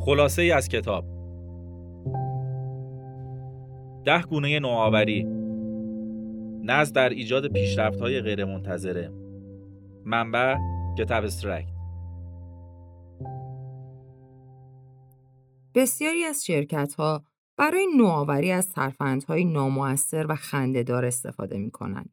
خلاصه 0.00 0.42
ای 0.42 0.52
از 0.52 0.68
کتاب. 0.68 1.04
ده 4.04 4.22
گونه 4.22 4.58
نوآوری. 4.58 5.26
نزد 6.62 6.94
در 6.94 7.08
ایجاد 7.08 7.52
پیشرفت 7.52 8.00
های 8.00 8.20
غیرمنتظره. 8.20 9.12
منبع 10.04 10.56
کتاب 10.98 11.24
استرکت 11.24 11.68
بسیاری 15.74 16.24
از 16.24 16.44
شرکت 16.44 16.94
ها 16.94 17.24
برای 17.56 17.86
نوآوری 17.96 18.50
از 18.50 18.68
ترفندهای 18.68 19.44
نامؤثر 19.44 20.26
و 20.28 20.34
خندهدار 20.34 21.04
استفاده 21.04 21.58
می 21.58 21.70
کنند. 21.70 22.12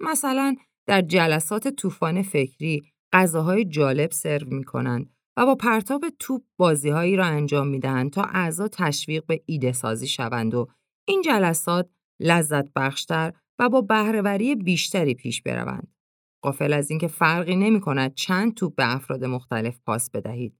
مثلا 0.00 0.56
در 0.86 1.00
جلسات 1.00 1.68
طوفان 1.68 2.22
فکری 2.22 2.82
غذاهای 3.12 3.64
جالب 3.64 4.10
سرو 4.10 4.46
می 4.50 4.64
کنند 4.64 5.14
و 5.36 5.46
با 5.46 5.54
پرتاب 5.54 6.04
توپ 6.18 6.42
بازیهایی 6.56 7.16
را 7.16 7.24
انجام 7.24 7.68
می 7.68 7.78
دهند 7.78 8.10
تا 8.10 8.22
اعضا 8.22 8.68
تشویق 8.68 9.26
به 9.26 9.42
ایده 9.46 9.72
سازی 9.72 10.06
شوند 10.06 10.54
و 10.54 10.68
این 11.08 11.22
جلسات 11.22 11.90
لذت 12.20 12.72
بخشتر 12.72 13.32
و 13.58 13.68
با 13.68 13.80
بهرهوری 13.80 14.54
بیشتری 14.54 15.14
پیش 15.14 15.42
بروند. 15.42 15.94
قافل 16.42 16.72
از 16.72 16.90
اینکه 16.90 17.08
فرقی 17.08 17.56
نمی 17.56 17.80
کند 17.80 18.14
چند 18.14 18.54
توپ 18.54 18.74
به 18.74 18.94
افراد 18.94 19.24
مختلف 19.24 19.80
پاس 19.86 20.10
بدهید. 20.10 20.58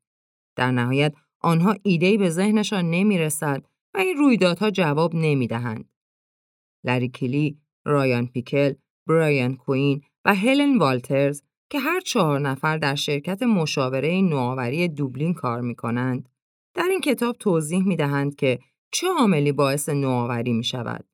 در 0.57 0.71
نهایت 0.71 1.15
آنها 1.41 1.77
ایدهی 1.83 2.19
به 2.19 2.31
ذهنشان 2.31 2.91
نمی 2.91 3.19
رسد 3.19 3.65
و 3.95 3.99
این 3.99 4.17
رویدادها 4.17 4.71
جواب 4.71 5.15
نمی 5.15 5.47
دهند. 5.47 5.89
لری 6.85 7.09
کلی، 7.09 7.59
رایان 7.85 8.27
پیکل، 8.27 8.75
برایان 9.09 9.57
کوین 9.57 10.03
و 10.25 10.35
هلن 10.35 10.79
والترز 10.79 11.43
که 11.73 11.81
هر 11.81 12.01
چهار 12.01 12.41
نفر 12.41 12.79
در 12.79 12.95
شرکت 12.95 13.43
مشاوره 13.43 14.23
نوآوری 14.23 14.89
دوبلین 14.89 15.35
کار 15.35 15.61
می 15.61 15.75
کنند، 15.75 16.29
در 16.75 16.87
این 16.91 17.01
کتاب 17.01 17.37
توضیح 17.37 17.83
می 17.83 17.97
دهند 17.97 18.37
که 18.37 18.59
چه 18.91 19.07
عاملی 19.19 19.53
باعث 19.53 19.89
نوآوری 19.89 20.53
می 20.53 20.65
شود. 20.65 21.05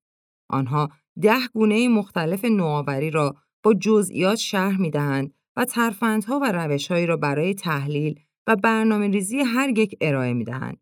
آنها 0.48 0.88
ده 1.22 1.48
گونه 1.54 1.88
مختلف 1.88 2.44
نوآوری 2.44 3.10
را 3.10 3.36
با 3.62 3.74
جزئیات 3.74 4.36
شرح 4.38 4.80
می 4.80 4.90
دهند 4.90 5.34
و 5.56 5.64
ترفندها 5.64 6.38
و 6.38 6.52
روشهایی 6.52 7.06
را 7.06 7.16
برای 7.16 7.54
تحلیل 7.54 8.20
و 8.46 8.56
برنامه 8.56 9.08
ریزی 9.08 9.38
هر 9.38 9.78
یک 9.78 9.96
ارائه 10.00 10.32
می 10.32 10.44
دهند. 10.44 10.78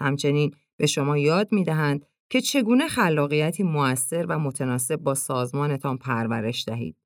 همچنین 0.00 0.54
به 0.76 0.86
شما 0.86 1.18
یاد 1.18 1.52
می 1.52 1.64
دهند 1.64 2.06
که 2.30 2.40
چگونه 2.40 2.88
خلاقیتی 2.88 3.62
موثر 3.62 4.26
و 4.28 4.38
متناسب 4.38 4.96
با 4.96 5.14
سازمانتان 5.14 5.98
پرورش 5.98 6.64
دهید. 6.64 6.96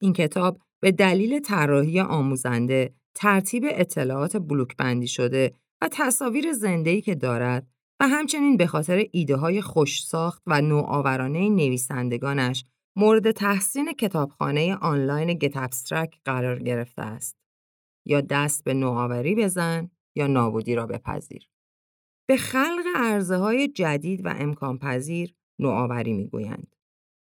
این 0.00 0.12
کتاب 0.12 0.60
به 0.82 0.92
دلیل 0.92 1.40
طراحی 1.40 2.00
آموزنده، 2.00 2.94
ترتیب 3.14 3.64
اطلاعات 3.66 4.36
بلوک 4.36 4.76
بندی 4.76 5.08
شده 5.08 5.52
و 5.82 5.88
تصاویر 5.92 6.52
زنده‌ای 6.52 7.00
که 7.00 7.14
دارد 7.14 7.66
و 8.00 8.08
همچنین 8.08 8.56
به 8.56 8.66
خاطر 8.66 9.06
ایده 9.12 9.36
های 9.36 9.60
خوش 9.60 10.04
ساخت 10.04 10.42
و 10.46 10.60
نوآورانه 10.60 11.48
نویسندگانش 11.48 12.64
مورد 12.96 13.30
تحسین 13.30 13.92
کتابخانه 13.92 14.76
آنلاین 14.76 15.34
گت 15.38 15.56
ابسترک 15.56 16.20
قرار 16.24 16.58
گرفته 16.58 17.02
است. 17.02 17.36
یا 18.06 18.20
دست 18.20 18.64
به 18.64 18.74
نوآوری 18.74 19.34
بزن 19.34 19.90
یا 20.16 20.26
نابودی 20.26 20.74
را 20.74 20.86
بپذیر. 20.86 21.48
به 22.28 22.36
خلق 22.36 22.84
عرضه 22.96 23.36
های 23.36 23.68
جدید 23.68 24.26
و 24.26 24.34
امکان 24.38 24.78
پذیر 24.78 25.34
نوآوری 25.58 26.12
می‌گویند. 26.12 26.76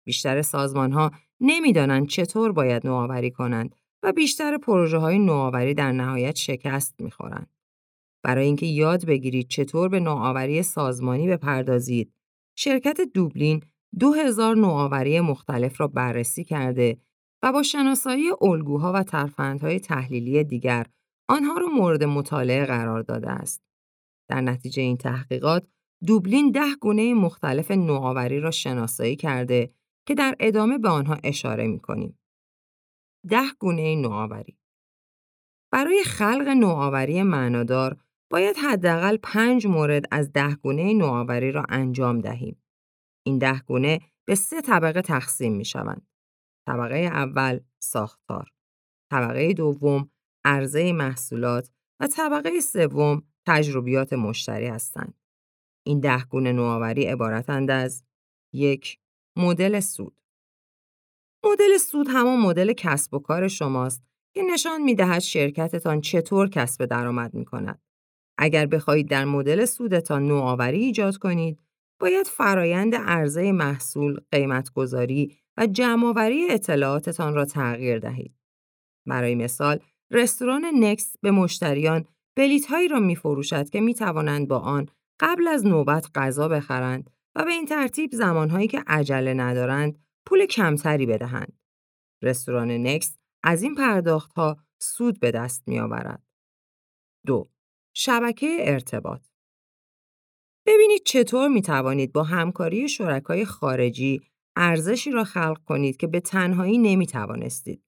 بیشتر 0.06 0.42
سازمان 0.42 0.92
ها 0.92 1.10
نمی‌دانند 1.40 2.08
چطور 2.08 2.52
باید 2.52 2.86
نوآوری 2.86 3.30
کنند 3.30 3.74
و 4.02 4.12
بیشتر 4.12 4.58
پروژه 4.58 4.98
های 4.98 5.18
نوآوری 5.18 5.74
در 5.74 5.92
نهایت 5.92 6.36
شکست 6.36 7.00
می‌خورند. 7.00 7.50
برای 8.24 8.46
اینکه 8.46 8.66
یاد 8.66 9.06
بگیرید 9.06 9.48
چطور 9.48 9.88
به 9.88 10.00
نوآوری 10.00 10.62
سازمانی 10.62 11.28
بپردازید، 11.28 12.12
شرکت 12.56 13.00
دوبلین 13.00 13.62
2000 13.98 14.56
نوآوری 14.56 15.20
مختلف 15.20 15.80
را 15.80 15.88
بررسی 15.88 16.44
کرده 16.44 16.98
و 17.42 17.52
با 17.52 17.62
شناسایی 17.62 18.30
الگوها 18.40 18.92
و 18.92 19.02
ترفندهای 19.02 19.80
تحلیلی 19.80 20.44
دیگر 20.44 20.86
آنها 21.28 21.58
را 21.58 21.66
مورد 21.66 22.04
مطالعه 22.04 22.64
قرار 22.64 23.02
داده 23.02 23.30
است. 23.30 23.62
در 24.30 24.40
نتیجه 24.40 24.82
این 24.82 24.96
تحقیقات، 24.96 25.66
دوبلین 26.06 26.50
ده 26.50 26.74
گونه 26.80 27.14
مختلف 27.14 27.70
نوآوری 27.70 28.40
را 28.40 28.50
شناسایی 28.50 29.16
کرده 29.16 29.70
که 30.08 30.14
در 30.14 30.34
ادامه 30.40 30.78
به 30.78 30.88
آنها 30.88 31.16
اشاره 31.24 31.66
می 31.66 31.80
کنیم. 31.80 32.18
ده 33.28 33.50
گونه 33.58 33.96
نوآوری 33.96 34.58
برای 35.72 36.02
خلق 36.04 36.48
نوآوری 36.48 37.22
معنادار 37.22 37.96
باید 38.30 38.56
حداقل 38.56 39.16
پنج 39.16 39.66
مورد 39.66 40.04
از 40.10 40.32
ده 40.32 40.54
گونه 40.54 40.94
نوآوری 40.94 41.52
را 41.52 41.64
انجام 41.68 42.20
دهیم. 42.20 42.62
این 43.26 43.38
ده 43.38 43.60
گونه 43.60 44.00
به 44.26 44.34
سه 44.34 44.60
طبقه 44.60 45.02
تقسیم 45.02 45.52
می 45.56 45.64
شوند. 45.64 46.06
طبقه 46.68 46.96
اول 46.96 47.60
ساختار، 47.78 48.50
طبقه 49.10 49.52
دوم 49.52 50.10
عرضه 50.44 50.92
محصولات 50.92 51.70
و 52.00 52.06
طبقه 52.06 52.60
سوم 52.60 53.22
تجربیات 53.46 54.12
مشتری 54.12 54.66
هستند. 54.66 55.20
این 55.86 56.00
ده 56.00 56.24
گونه 56.24 56.52
نوآوری 56.52 57.04
عبارتند 57.04 57.70
از 57.70 58.04
یک 58.54 59.00
مدل 59.38 59.80
سود. 59.80 60.20
مدل 61.44 61.76
سود 61.78 62.06
همان 62.10 62.38
مدل 62.40 62.72
کسب 62.72 63.14
و 63.14 63.18
کار 63.18 63.48
شماست 63.48 64.02
که 64.34 64.42
نشان 64.42 64.82
می 64.82 64.94
دهد 64.94 65.18
شرکتتان 65.18 66.00
چطور 66.00 66.48
کسب 66.48 66.84
درآمد 66.84 67.34
می 67.34 67.44
کند. 67.44 67.82
اگر 68.38 68.66
بخواهید 68.66 69.08
در 69.08 69.24
مدل 69.24 69.64
سودتان 69.64 70.26
نوآوری 70.26 70.78
ایجاد 70.78 71.16
کنید، 71.16 71.60
باید 72.00 72.26
فرایند 72.26 72.94
عرضه 72.94 73.52
محصول، 73.52 74.20
قیمتگذاری 74.32 75.36
و 75.56 75.66
جمعآوری 75.66 76.50
اطلاعاتتان 76.50 77.34
را 77.34 77.44
تغییر 77.44 77.98
دهید. 77.98 78.34
برای 79.06 79.34
مثال، 79.34 79.80
رستوران 80.10 80.64
نکست 80.74 81.16
به 81.20 81.30
مشتریان 81.30 82.04
بلیت 82.36 82.66
هایی 82.66 82.88
را 82.88 83.00
می 83.00 83.16
فروشد 83.16 83.70
که 83.70 83.80
می 83.80 83.94
توانند 83.94 84.48
با 84.48 84.58
آن 84.58 84.88
قبل 85.20 85.48
از 85.48 85.66
نوبت 85.66 86.06
غذا 86.14 86.48
بخرند 86.48 87.10
و 87.38 87.44
به 87.44 87.50
این 87.50 87.66
ترتیب 87.66 88.10
زمانهایی 88.12 88.68
که 88.68 88.84
عجله 88.86 89.34
ندارند 89.34 89.98
پول 90.26 90.46
کمتری 90.46 91.06
بدهند. 91.06 91.58
رستوران 92.22 92.70
نکست 92.70 93.20
از 93.42 93.62
این 93.62 93.74
پرداخت 93.74 94.32
ها 94.32 94.56
سود 94.78 95.20
به 95.20 95.30
دست 95.30 95.68
می 95.68 95.80
آورد. 95.80 96.22
دو 97.26 97.50
شبکه 97.94 98.56
ارتباط 98.60 99.20
ببینید 100.66 101.02
چطور 101.04 101.48
می 101.48 101.62
توانید 101.62 102.12
با 102.12 102.22
همکاری 102.22 102.88
شرکای 102.88 103.44
خارجی 103.44 104.20
ارزشی 104.56 105.10
را 105.10 105.24
خلق 105.24 105.64
کنید 105.64 105.96
که 105.96 106.06
به 106.06 106.20
تنهایی 106.20 106.78
نمی 106.78 107.06
توانستید. 107.06 107.82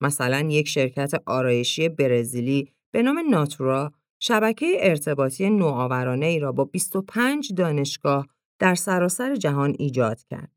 مثلا 0.00 0.40
یک 0.40 0.68
شرکت 0.68 1.22
آرایشی 1.26 1.88
برزیلی 1.88 2.72
به 2.92 3.02
نام 3.02 3.30
ناتورا 3.30 3.92
شبکه 4.20 4.66
ارتباطی 4.80 5.50
نوآورانه 5.50 6.26
ای 6.26 6.38
را 6.38 6.52
با 6.52 6.64
25 6.64 7.52
دانشگاه 7.52 8.35
در 8.58 8.74
سراسر 8.74 9.36
جهان 9.36 9.74
ایجاد 9.78 10.22
کرد. 10.22 10.52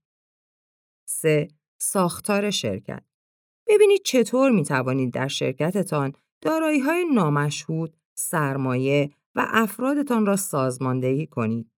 3. 1.06 1.48
ساختار 1.78 2.52
شرکت 2.52 3.04
ببینید 3.68 4.02
چطور 4.06 4.52
می 4.52 4.64
توانید 4.64 5.14
در 5.14 5.28
شرکتتان 5.28 6.14
دارایی 6.42 6.80
های 6.80 7.06
نامشهود، 7.14 7.98
سرمایه 8.14 9.10
و 9.36 9.48
افرادتان 9.50 10.26
را 10.26 10.36
سازماندهی 10.36 11.28
کنید. 11.28 11.72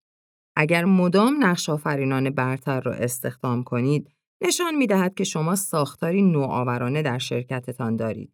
اگر 0.56 0.86
مدام 0.86 1.44
نقش 1.44 1.70
آفرینان 1.70 2.30
برتر 2.30 2.82
را 2.82 2.94
استخدام 2.94 3.64
کنید، 3.64 4.12
نشان 4.42 4.76
می 4.76 4.88
دهد 4.88 5.14
که 5.14 5.24
شما 5.24 5.56
ساختاری 5.56 6.22
نوآورانه 6.22 7.02
در 7.02 7.18
شرکتتان 7.18 7.96
دارید. 7.96 8.34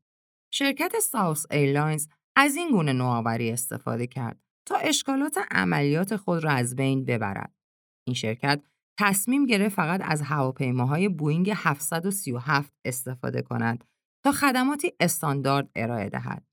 شرکت 0.52 1.00
Southwest 1.00 1.46
Airlines 1.52 2.08
از 2.36 2.56
این 2.56 2.72
گونه 2.72 2.94
نوآوری 2.94 3.52
استفاده 3.52 4.08
کرد 4.08 4.40
تا 4.66 4.76
اشکالات 4.76 5.40
عملیات 5.52 6.16
خود 6.16 6.44
را 6.44 6.52
از 6.52 6.76
بین 6.76 7.06
ببرد. 7.06 7.57
این 8.08 8.14
شرکت 8.14 8.62
تصمیم 9.00 9.46
گرفت 9.46 9.76
فقط 9.76 10.02
از 10.04 10.22
هواپیماهای 10.22 11.10
بوینگ 11.10 11.52
737 11.56 12.74
استفاده 12.86 13.42
کند 13.42 13.84
تا 14.24 14.32
خدماتی 14.32 14.94
استاندارد 15.00 15.70
ارائه 15.76 16.10
دهد. 16.10 16.44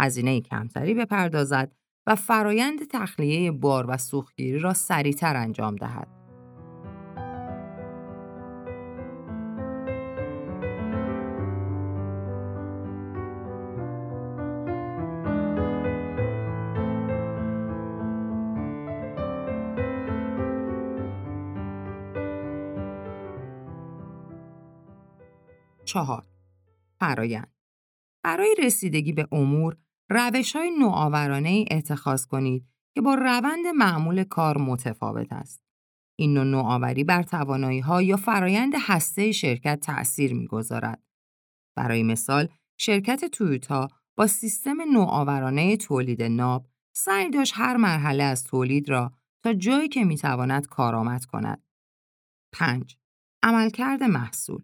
هزینه 0.00 0.40
کمتری 0.40 0.94
بپردازد 0.94 1.72
و 2.06 2.14
فرایند 2.14 2.88
تخلیه 2.90 3.52
بار 3.52 3.86
و 3.88 3.96
سوختگیری 3.96 4.58
را 4.58 4.74
سریعتر 4.74 5.36
انجام 5.36 5.76
دهد. 5.76 6.25
چهار 25.96 26.26
فرایند 27.00 27.54
برای 28.24 28.56
رسیدگی 28.58 29.12
به 29.12 29.28
امور 29.32 29.76
روش 30.10 30.56
های 30.56 30.70
نوآورانه 30.78 31.48
ای 31.48 31.66
اتخاذ 31.70 32.26
کنید 32.26 32.66
که 32.94 33.00
با 33.00 33.14
روند 33.14 33.66
معمول 33.66 34.24
کار 34.24 34.58
متفاوت 34.58 35.32
است. 35.32 35.62
این 36.18 36.34
نوع 36.34 36.44
نوآوری 36.44 37.04
بر 37.04 37.22
توانایی 37.22 37.80
ها 37.80 38.02
یا 38.02 38.16
فرایند 38.16 38.72
هسته 38.78 39.32
شرکت 39.32 39.80
تأثیر 39.80 40.34
می‌گذارد. 40.34 41.02
برای 41.76 42.02
مثال، 42.02 42.48
شرکت 42.78 43.24
تویوتا 43.24 43.88
با 44.16 44.26
سیستم 44.26 44.76
نوآورانه 44.92 45.76
تولید 45.76 46.22
ناب 46.22 46.66
سعی 46.96 47.30
داشت 47.30 47.52
هر 47.56 47.76
مرحله 47.76 48.22
از 48.22 48.44
تولید 48.44 48.88
را 48.88 49.12
تا 49.42 49.52
جایی 49.52 49.88
که 49.88 50.04
می‌تواند 50.04 50.66
کارآمد 50.66 51.24
کند. 51.24 51.62
5. 52.52 52.96
عملکرد 53.42 54.02
محصول 54.02 54.62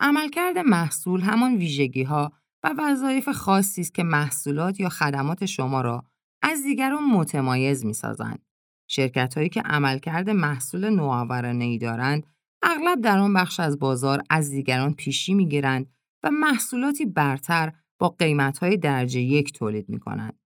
عملکرد 0.00 0.58
محصول 0.58 1.20
همان 1.20 1.56
ویژگی 1.56 2.02
ها 2.02 2.32
و 2.62 2.74
وظایف 2.78 3.28
خاصی 3.28 3.80
است 3.80 3.94
که 3.94 4.02
محصولات 4.02 4.80
یا 4.80 4.88
خدمات 4.88 5.46
شما 5.46 5.80
را 5.80 6.04
از 6.42 6.62
دیگران 6.62 7.04
متمایز 7.04 7.84
می 7.84 7.92
سازند. 7.92 8.42
شرکت 8.90 9.34
هایی 9.34 9.48
که 9.48 9.60
عملکرد 9.60 10.30
محصول 10.30 10.90
نوآورانه 10.90 11.64
ای 11.64 11.78
دارند 11.78 12.26
اغلب 12.62 13.00
در 13.00 13.18
آن 13.18 13.34
بخش 13.34 13.60
از 13.60 13.78
بازار 13.78 14.22
از 14.30 14.50
دیگران 14.50 14.94
پیشی 14.94 15.34
می 15.34 15.48
گیرند 15.48 15.86
و 16.22 16.30
محصولاتی 16.30 17.06
برتر 17.06 17.72
با 17.98 18.08
قیمت 18.08 18.58
های 18.58 18.76
درجه 18.76 19.20
یک 19.20 19.52
تولید 19.52 19.88
می 19.88 19.98
کنند. 20.00 20.38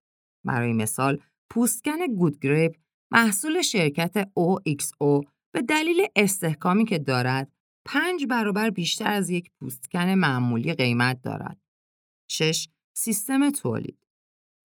برای 0.44 0.72
مثال، 0.72 1.20
پوستکن 1.50 2.06
گودگریپ 2.06 2.76
محصول 3.12 3.62
شرکت 3.62 4.22
OXO 4.22 5.26
به 5.54 5.62
دلیل 5.62 6.06
استحکامی 6.16 6.84
که 6.84 6.98
دارد 6.98 7.52
پنج 7.90 8.26
برابر 8.26 8.70
بیشتر 8.70 9.10
از 9.10 9.30
یک 9.30 9.50
پوستکن 9.60 10.14
معمولی 10.14 10.74
قیمت 10.74 11.22
دارد. 11.22 11.60
6. 12.30 12.68
سیستم 12.96 13.50
تولید 13.50 13.98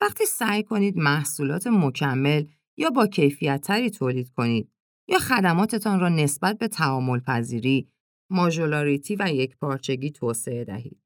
وقتی 0.02 0.26
سعی 0.26 0.64
کنید 0.64 0.98
محصولات 0.98 1.68
مکمل 1.68 2.46
یا 2.78 2.90
با 2.90 3.08
کیفیت 3.08 3.62
تری 3.62 3.90
تولید 3.90 4.30
کنید 4.30 4.72
یا 5.08 5.20
خدماتتان 5.20 6.00
را 6.00 6.10
نسبت 6.10 6.58
به 6.58 6.68
تعامل 6.68 7.20
پذیری، 7.20 7.90
ماژولاریتی 8.30 9.16
و 9.16 9.30
یک 9.34 9.58
پارچگی 9.58 10.12
توسعه 10.12 10.64
دهید. 10.64 11.02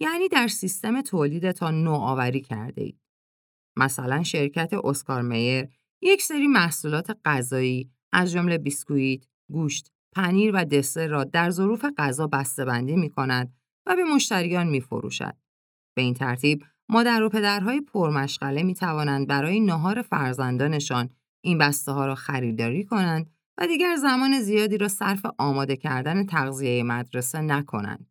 یعنی 0.00 0.28
در 0.28 0.48
سیستم 0.48 1.02
تولیدتان 1.02 1.84
نوآوری 1.84 2.40
کرده 2.40 2.82
اید. 2.82 3.00
مثلا 3.76 4.22
شرکت 4.22 4.70
اسکار 4.84 5.22
میر 5.22 5.68
یک 6.02 6.22
سری 6.22 6.46
محصولات 6.46 7.18
غذایی 7.24 7.90
از 8.12 8.32
جمله 8.32 8.58
بیسکویت، 8.58 9.24
گوشت، 9.50 9.92
پنیر 10.12 10.50
و 10.54 10.64
دسر 10.64 11.06
را 11.06 11.24
در 11.24 11.50
ظروف 11.50 11.84
غذا 11.98 12.26
بسته‌بندی 12.26 12.96
می 12.96 13.10
کند 13.10 13.54
و 13.86 13.96
به 13.96 14.04
مشتریان 14.04 14.66
می 14.66 14.80
فروشد. 14.80 15.36
به 15.96 16.02
این 16.02 16.14
ترتیب 16.14 16.64
مادر 16.88 17.22
و 17.22 17.28
پدرهای 17.28 17.80
پرمشغله 17.80 18.62
می 18.62 18.74
توانند 18.74 19.26
برای 19.26 19.60
نهار 19.60 20.02
فرزندانشان 20.02 21.10
این 21.44 21.58
بسته 21.58 21.92
ها 21.92 22.06
را 22.06 22.14
خریداری 22.14 22.84
کنند 22.84 23.30
و 23.58 23.66
دیگر 23.66 23.96
زمان 23.96 24.40
زیادی 24.40 24.78
را 24.78 24.88
صرف 24.88 25.26
آماده 25.38 25.76
کردن 25.76 26.26
تغذیه 26.26 26.82
مدرسه 26.82 27.40
نکنند. 27.40 28.10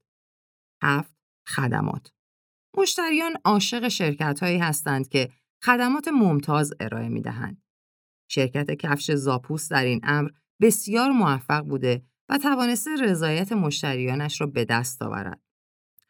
7. 0.84 1.16
خدمات 1.48 2.12
مشتریان 2.78 3.34
عاشق 3.46 3.88
شرکت 3.88 4.40
هایی 4.44 4.58
هستند 4.58 5.08
که 5.08 5.30
خدمات 5.64 6.08
ممتاز 6.08 6.74
ارائه 6.80 7.10
می 7.10 7.22
دهند. 7.22 7.62
شرکت 8.30 8.72
کفش 8.72 9.12
زاپوس 9.12 9.72
در 9.72 9.84
این 9.84 10.00
امر 10.04 10.30
بسیار 10.62 11.12
موفق 11.12 11.62
بوده 11.62 12.04
و 12.30 12.38
توانسته 12.38 12.96
رضایت 12.96 13.52
مشتریانش 13.52 14.42
را 14.42 14.48
به 14.48 14.66
دست 14.66 15.02
آورد. 15.02 15.42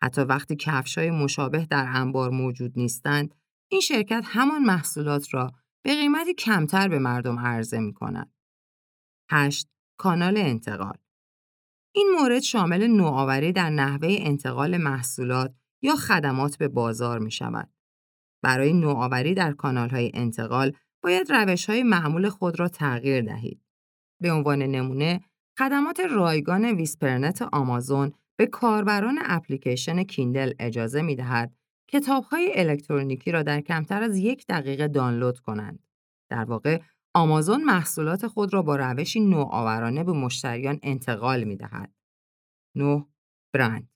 حتی 0.01 0.21
وقتی 0.21 0.56
کفش 0.56 0.98
های 0.98 1.12
مشابه 1.12 1.65
در 1.65 1.86
انبار 1.89 2.30
موجود 2.30 2.74
نیستند، 2.75 3.36
این 3.71 3.81
شرکت 3.81 4.24
همان 4.25 4.62
محصولات 4.62 5.33
را 5.33 5.51
به 5.83 5.95
قیمتی 5.95 6.33
کمتر 6.33 6.88
به 6.88 7.00
مردم 7.00 7.39
عرضه 7.39 7.80
می 7.80 7.94
کند. 7.94 8.31
8. 9.30 9.69
کانال 9.98 10.38
انتقال 10.38 10.98
این 11.94 12.15
مورد 12.19 12.39
شامل 12.39 12.88
نوآوری 12.88 13.51
در 13.51 13.69
نحوه 13.69 14.15
انتقال 14.19 14.77
محصولات 14.77 15.53
یا 15.81 15.95
خدمات 15.95 16.57
به 16.57 16.68
بازار 16.68 17.19
می 17.19 17.31
شود. 17.31 17.69
برای 18.44 18.74
نوآوری 18.74 19.33
در 19.33 19.53
کانال 19.53 19.89
های 19.89 20.12
انتقال 20.13 20.74
باید 21.03 21.31
روش 21.31 21.69
های 21.69 21.83
معمول 21.83 22.30
خود 22.30 22.59
را 22.59 22.68
تغییر 22.68 23.21
دهید. 23.21 23.62
به 24.21 24.31
عنوان 24.31 24.62
نمونه، 24.62 25.21
خدمات 25.57 26.00
رایگان 26.00 26.65
ویسپرنت 26.65 27.41
آمازون 27.41 28.13
به 28.35 28.45
کاربران 28.45 29.19
اپلیکیشن 29.21 30.03
کیندل 30.03 30.53
اجازه 30.59 31.01
می 31.01 31.15
دهد 31.15 31.56
های 32.31 32.51
الکترونیکی 32.56 33.31
را 33.31 33.44
در 33.44 33.62
کمتر 33.62 34.03
از 34.03 34.18
یک 34.18 34.45
دقیقه 34.47 34.88
دانلود 34.88 35.39
کنند. 35.39 35.83
در 36.29 36.44
واقع 36.44 36.81
آمازون 37.13 37.63
محصولات 37.63 38.27
خود 38.27 38.53
را 38.53 38.62
با 38.62 38.75
روشی 38.75 39.19
نوآورانه 39.19 40.03
به 40.03 40.12
مشتریان 40.12 40.79
انتقال 40.83 41.44
می 41.44 41.56
دهد. 41.56 41.94
9. 42.75 43.06
برند 43.53 43.89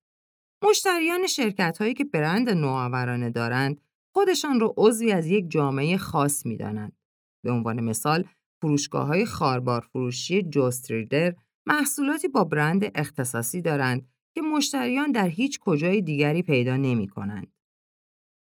مشتریان 0.64 1.28
شرکت 1.28 1.78
هایی 1.78 1.94
که 1.94 2.04
برند 2.04 2.50
نوآورانه 2.50 3.30
دارند 3.30 3.82
خودشان 4.14 4.60
را 4.60 4.74
عضوی 4.78 5.12
از 5.12 5.28
یک 5.28 5.50
جامعه 5.50 5.98
خاص 5.98 6.46
می 6.46 6.58
دانند. 6.58 6.98
به 7.44 7.52
عنوان 7.52 7.84
مثال 7.84 8.24
فروشگاه 8.62 9.08
های 9.08 9.26
خاربار 9.26 9.82
فروشی 9.82 10.44
جوستریدر 10.44 11.36
محصولاتی 11.66 12.28
با 12.28 12.44
برند 12.44 12.92
اختصاصی 12.96 13.62
دارند 13.62 14.08
که 14.36 14.42
مشتریان 14.42 15.12
در 15.12 15.28
هیچ 15.28 15.60
کجای 15.60 16.02
دیگری 16.02 16.44
پیدا 16.44 16.78
نمی 16.78 17.08
کنند. 17.08 17.54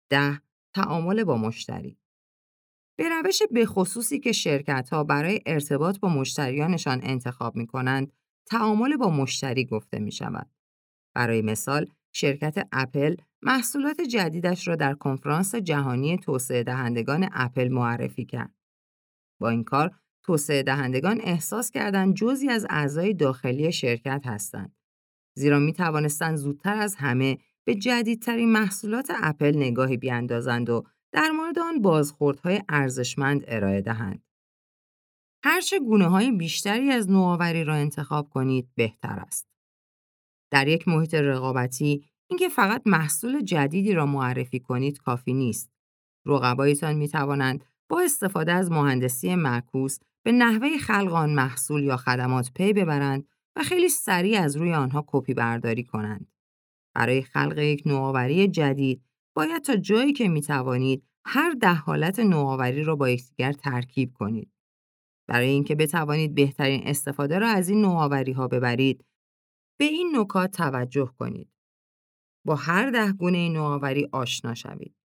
ده 0.09 0.41
تعامل 0.75 1.23
با 1.23 1.37
مشتری 1.37 1.97
به 2.99 3.09
روش 3.09 3.41
بخصوصی 3.55 4.19
که 4.19 4.31
شرکت 4.31 4.89
ها 4.89 5.03
برای 5.03 5.41
ارتباط 5.45 5.99
با 5.99 6.09
مشتریانشان 6.09 6.99
انتخاب 7.03 7.55
می 7.55 7.67
کنند، 7.67 8.13
تعامل 8.45 8.97
با 8.97 9.09
مشتری 9.09 9.65
گفته 9.65 9.99
می 9.99 10.11
شود. 10.11 10.49
برای 11.15 11.41
مثال، 11.41 11.85
شرکت 12.11 12.67
اپل 12.71 13.15
محصولات 13.41 14.01
جدیدش 14.01 14.67
را 14.67 14.75
در 14.75 14.93
کنفرانس 14.93 15.55
جهانی 15.55 16.17
توسعه 16.17 16.63
دهندگان 16.63 17.29
اپل 17.31 17.67
معرفی 17.67 18.25
کرد. 18.25 18.58
با 19.39 19.49
این 19.49 19.63
کار، 19.63 19.95
توسعه 20.23 20.63
دهندگان 20.63 21.21
احساس 21.21 21.71
کردند 21.71 22.15
جزی 22.15 22.49
از 22.49 22.65
اعضای 22.69 23.13
داخلی 23.13 23.71
شرکت 23.71 24.21
هستند. 24.25 24.75
زیرا 25.37 25.59
می 25.59 25.73
توانستند 25.73 26.37
زودتر 26.37 26.75
از 26.75 26.95
همه 26.95 27.37
به 27.65 27.75
جدیدترین 27.75 28.51
محصولات 28.51 29.11
اپل 29.15 29.57
نگاهی 29.57 29.97
بیاندازند 29.97 30.69
و 30.69 30.83
در 31.11 31.31
مورد 31.31 31.59
آن 31.59 31.81
بازخوردهای 31.81 32.61
ارزشمند 32.69 33.43
ارائه 33.47 33.81
دهند. 33.81 34.23
هرچه 35.43 35.79
گونه 35.79 36.07
های 36.07 36.31
بیشتری 36.31 36.91
از 36.91 37.09
نوآوری 37.09 37.63
را 37.63 37.75
انتخاب 37.75 38.29
کنید 38.29 38.69
بهتر 38.75 39.23
است. 39.27 39.47
در 40.51 40.67
یک 40.67 40.87
محیط 40.87 41.13
رقابتی 41.13 42.05
اینکه 42.29 42.49
فقط 42.49 42.81
محصول 42.85 43.41
جدیدی 43.41 43.93
را 43.93 44.05
معرفی 44.05 44.59
کنید 44.59 44.97
کافی 44.97 45.33
نیست. 45.33 45.71
رقبایتان 46.25 46.95
می 46.95 47.07
توانند 47.07 47.65
با 47.89 48.01
استفاده 48.01 48.51
از 48.51 48.71
مهندسی 48.71 49.35
معکوس 49.35 49.99
به 50.23 50.31
نحوه 50.31 50.77
خلق 50.77 51.13
آن 51.13 51.33
محصول 51.33 51.83
یا 51.83 51.97
خدمات 51.97 52.51
پی 52.55 52.73
ببرند 52.73 53.27
و 53.55 53.63
خیلی 53.63 53.89
سریع 53.89 54.41
از 54.41 54.55
روی 54.55 54.73
آنها 54.73 55.05
کپی 55.07 55.33
برداری 55.33 55.83
کنند. 55.83 56.27
برای 56.95 57.21
خلق 57.21 57.57
یک 57.57 57.83
نوآوری 57.85 58.47
جدید 58.47 59.03
باید 59.35 59.61
تا 59.61 59.75
جایی 59.75 60.13
که 60.13 60.27
می 60.27 60.41
توانید 60.41 61.03
هر 61.25 61.51
ده 61.51 61.73
حالت 61.73 62.19
نوآوری 62.19 62.83
را 62.83 62.95
با 62.95 63.09
یکدیگر 63.09 63.51
ترکیب 63.51 64.13
کنید. 64.13 64.51
برای 65.27 65.49
اینکه 65.49 65.75
بتوانید 65.75 66.35
بهترین 66.35 66.87
استفاده 66.87 67.39
را 67.39 67.47
از 67.47 67.69
این 67.69 67.81
نوآوری 67.81 68.31
ها 68.31 68.47
ببرید، 68.47 69.05
به 69.79 69.85
این 69.85 70.11
نکات 70.15 70.51
توجه 70.51 71.13
کنید. 71.19 71.49
با 72.45 72.55
هر 72.55 72.89
ده 72.89 73.11
گونه 73.11 73.49
نوآوری 73.49 74.09
آشنا 74.11 74.53
شوید. 74.53 74.98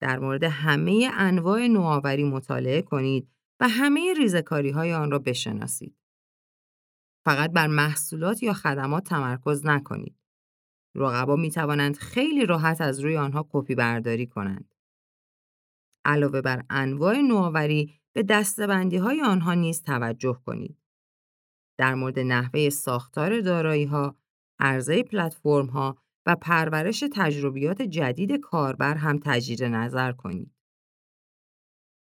در 0.00 0.18
مورد 0.18 0.44
همه 0.44 1.10
انواع 1.12 1.66
نوآوری 1.66 2.24
مطالعه 2.24 2.82
کنید 2.82 3.28
و 3.60 3.68
همه 3.68 4.14
ریزکاری 4.14 4.70
های 4.70 4.92
آن 4.92 5.10
را 5.10 5.18
بشناسید. 5.18 5.96
فقط 7.24 7.50
بر 7.50 7.66
محصولات 7.66 8.42
یا 8.42 8.52
خدمات 8.52 9.04
تمرکز 9.04 9.66
نکنید. 9.66 10.16
رقبا 10.96 11.36
می 11.36 11.50
توانند 11.50 11.96
خیلی 11.96 12.46
راحت 12.46 12.80
از 12.80 13.00
روی 13.00 13.16
آنها 13.16 13.48
کپی 13.52 13.74
برداری 13.74 14.26
کنند. 14.26 14.74
علاوه 16.04 16.40
بر 16.40 16.64
انواع 16.70 17.20
نوآوری 17.20 18.00
به 18.12 18.22
دستبندی 18.22 18.96
های 18.96 19.22
آنها 19.22 19.54
نیز 19.54 19.82
توجه 19.82 20.40
کنید. 20.46 20.78
در 21.78 21.94
مورد 21.94 22.18
نحوه 22.18 22.70
ساختار 22.70 23.40
دارایی 23.40 23.84
ها، 23.84 24.16
عرضه 24.58 25.02
پلتفرم 25.02 25.66
ها 25.66 26.03
و 26.26 26.36
پرورش 26.36 27.04
تجربیات 27.12 27.82
جدید 27.82 28.32
کاربر 28.32 28.94
هم 28.94 29.20
تجدید 29.24 29.64
نظر 29.64 30.12
کنید. 30.12 30.54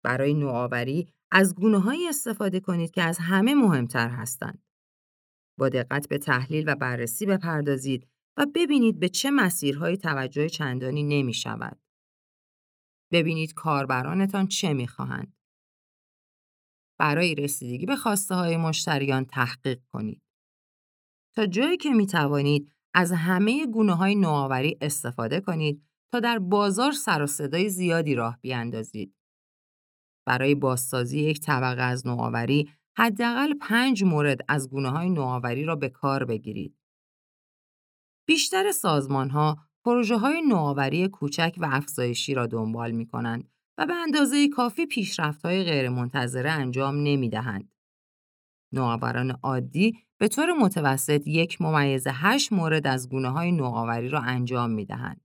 برای 0.04 0.34
نوآوری 0.34 1.14
از 1.30 1.54
گونه 1.54 2.08
استفاده 2.08 2.60
کنید 2.60 2.90
که 2.90 3.02
از 3.02 3.18
همه 3.18 3.54
مهمتر 3.54 4.08
هستند. 4.08 4.62
با 5.58 5.68
دقت 5.68 6.08
به 6.08 6.18
تحلیل 6.18 6.64
و 6.68 6.74
بررسی 6.74 7.26
بپردازید 7.26 8.08
و 8.36 8.46
ببینید 8.54 9.00
به 9.00 9.08
چه 9.08 9.30
مسیرهایی 9.30 9.96
توجه 9.96 10.48
چندانی 10.48 11.02
نمی 11.02 11.34
شود. 11.34 11.80
ببینید 13.12 13.54
کاربرانتان 13.54 14.46
چه 14.46 14.72
می 14.72 14.88
خواهند. 14.88 15.36
برای 16.98 17.34
رسیدگی 17.34 17.86
به 17.86 17.96
خواسته 17.96 18.34
های 18.34 18.56
مشتریان 18.56 19.24
تحقیق 19.24 19.80
کنید. 19.92 20.22
تا 21.34 21.46
جایی 21.46 21.76
که 21.76 21.90
می 21.90 22.06
توانید 22.06 22.75
از 22.96 23.12
همه 23.12 23.66
گونه 23.66 23.94
های 23.94 24.14
نوآوری 24.14 24.78
استفاده 24.80 25.40
کنید 25.40 25.82
تا 26.12 26.20
در 26.20 26.38
بازار 26.38 26.92
سر 26.92 27.22
و 27.22 27.26
صدای 27.26 27.68
زیادی 27.68 28.14
راه 28.14 28.38
بیاندازید. 28.40 29.14
برای 30.26 30.54
بازسازی 30.54 31.20
یک 31.20 31.40
طبقه 31.40 31.82
از 31.82 32.06
نوآوری 32.06 32.70
حداقل 32.98 33.54
پنج 33.60 34.04
مورد 34.04 34.40
از 34.48 34.70
گونه 34.70 34.90
های 34.90 35.10
نوآوری 35.10 35.64
را 35.64 35.76
به 35.76 35.88
کار 35.88 36.24
بگیرید. 36.24 36.76
بیشتر 38.26 38.72
سازمان 38.72 39.30
ها 39.30 39.58
پروژه 39.84 40.16
های 40.16 40.42
نوآوری 40.42 41.08
کوچک 41.08 41.54
و 41.58 41.68
افزایشی 41.72 42.34
را 42.34 42.46
دنبال 42.46 42.90
می 42.90 43.06
کنند 43.06 43.50
و 43.78 43.86
به 43.86 43.94
اندازه 43.94 44.48
کافی 44.48 44.86
پیشرفت 44.86 45.44
های 45.44 45.64
غیرمنتظره 45.64 46.50
انجام 46.50 46.96
نمی 46.96 47.28
دهند. 47.28 47.75
نوآوران 48.72 49.30
عادی 49.30 49.98
به 50.18 50.28
طور 50.28 50.52
متوسط 50.52 51.26
یک 51.26 51.62
ممیز 51.62 52.06
هشت 52.10 52.52
مورد 52.52 52.86
از 52.86 53.08
گونه 53.08 53.28
های 53.28 53.52
نوآوری 53.52 54.08
را 54.08 54.20
انجام 54.20 54.70
می 54.70 54.84
دهند. 54.84 55.20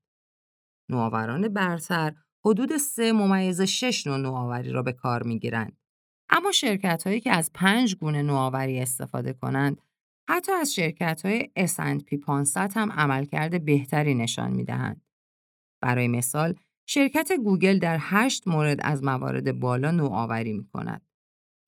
نوآوران 0.90 1.48
برتر 1.48 2.14
حدود 2.46 2.78
سه 2.78 3.12
ممیز 3.12 3.62
شش 3.62 4.08
نوع 4.08 4.18
نوآوری 4.18 4.72
را 4.72 4.84
به 4.84 4.92
کار 4.92 5.24
می 5.24 5.40
گیرند. 5.40 5.78
اما 6.30 6.52
شرکت 6.52 7.08
هایی 7.08 7.20
که 7.20 7.32
از 7.32 7.52
پنج 7.54 7.96
گونه 7.96 8.22
نوآوری 8.22 8.80
استفاده 8.80 9.34
کنند 9.34 9.82
حتی 10.30 10.52
از 10.52 10.74
شرکت 10.74 11.26
های 11.26 11.50
S&P 11.68 12.20
500 12.26 12.72
هم 12.76 12.92
عملکرد 12.92 13.66
بهتری 13.66 14.16
نشان 14.16 14.52
می 14.52 14.64
دهند. 14.64 15.02
برای 15.82 16.08
مثال 16.08 16.56
شرکت 16.88 17.32
گوگل 17.32 17.80
در 17.80 17.98
هشت 18.00 18.48
مورد 18.48 18.80
از 18.82 19.04
موارد 19.04 19.60
بالا 19.60 19.92
نوآوری 19.92 20.54
می 20.54 20.68
کند. 20.74 21.11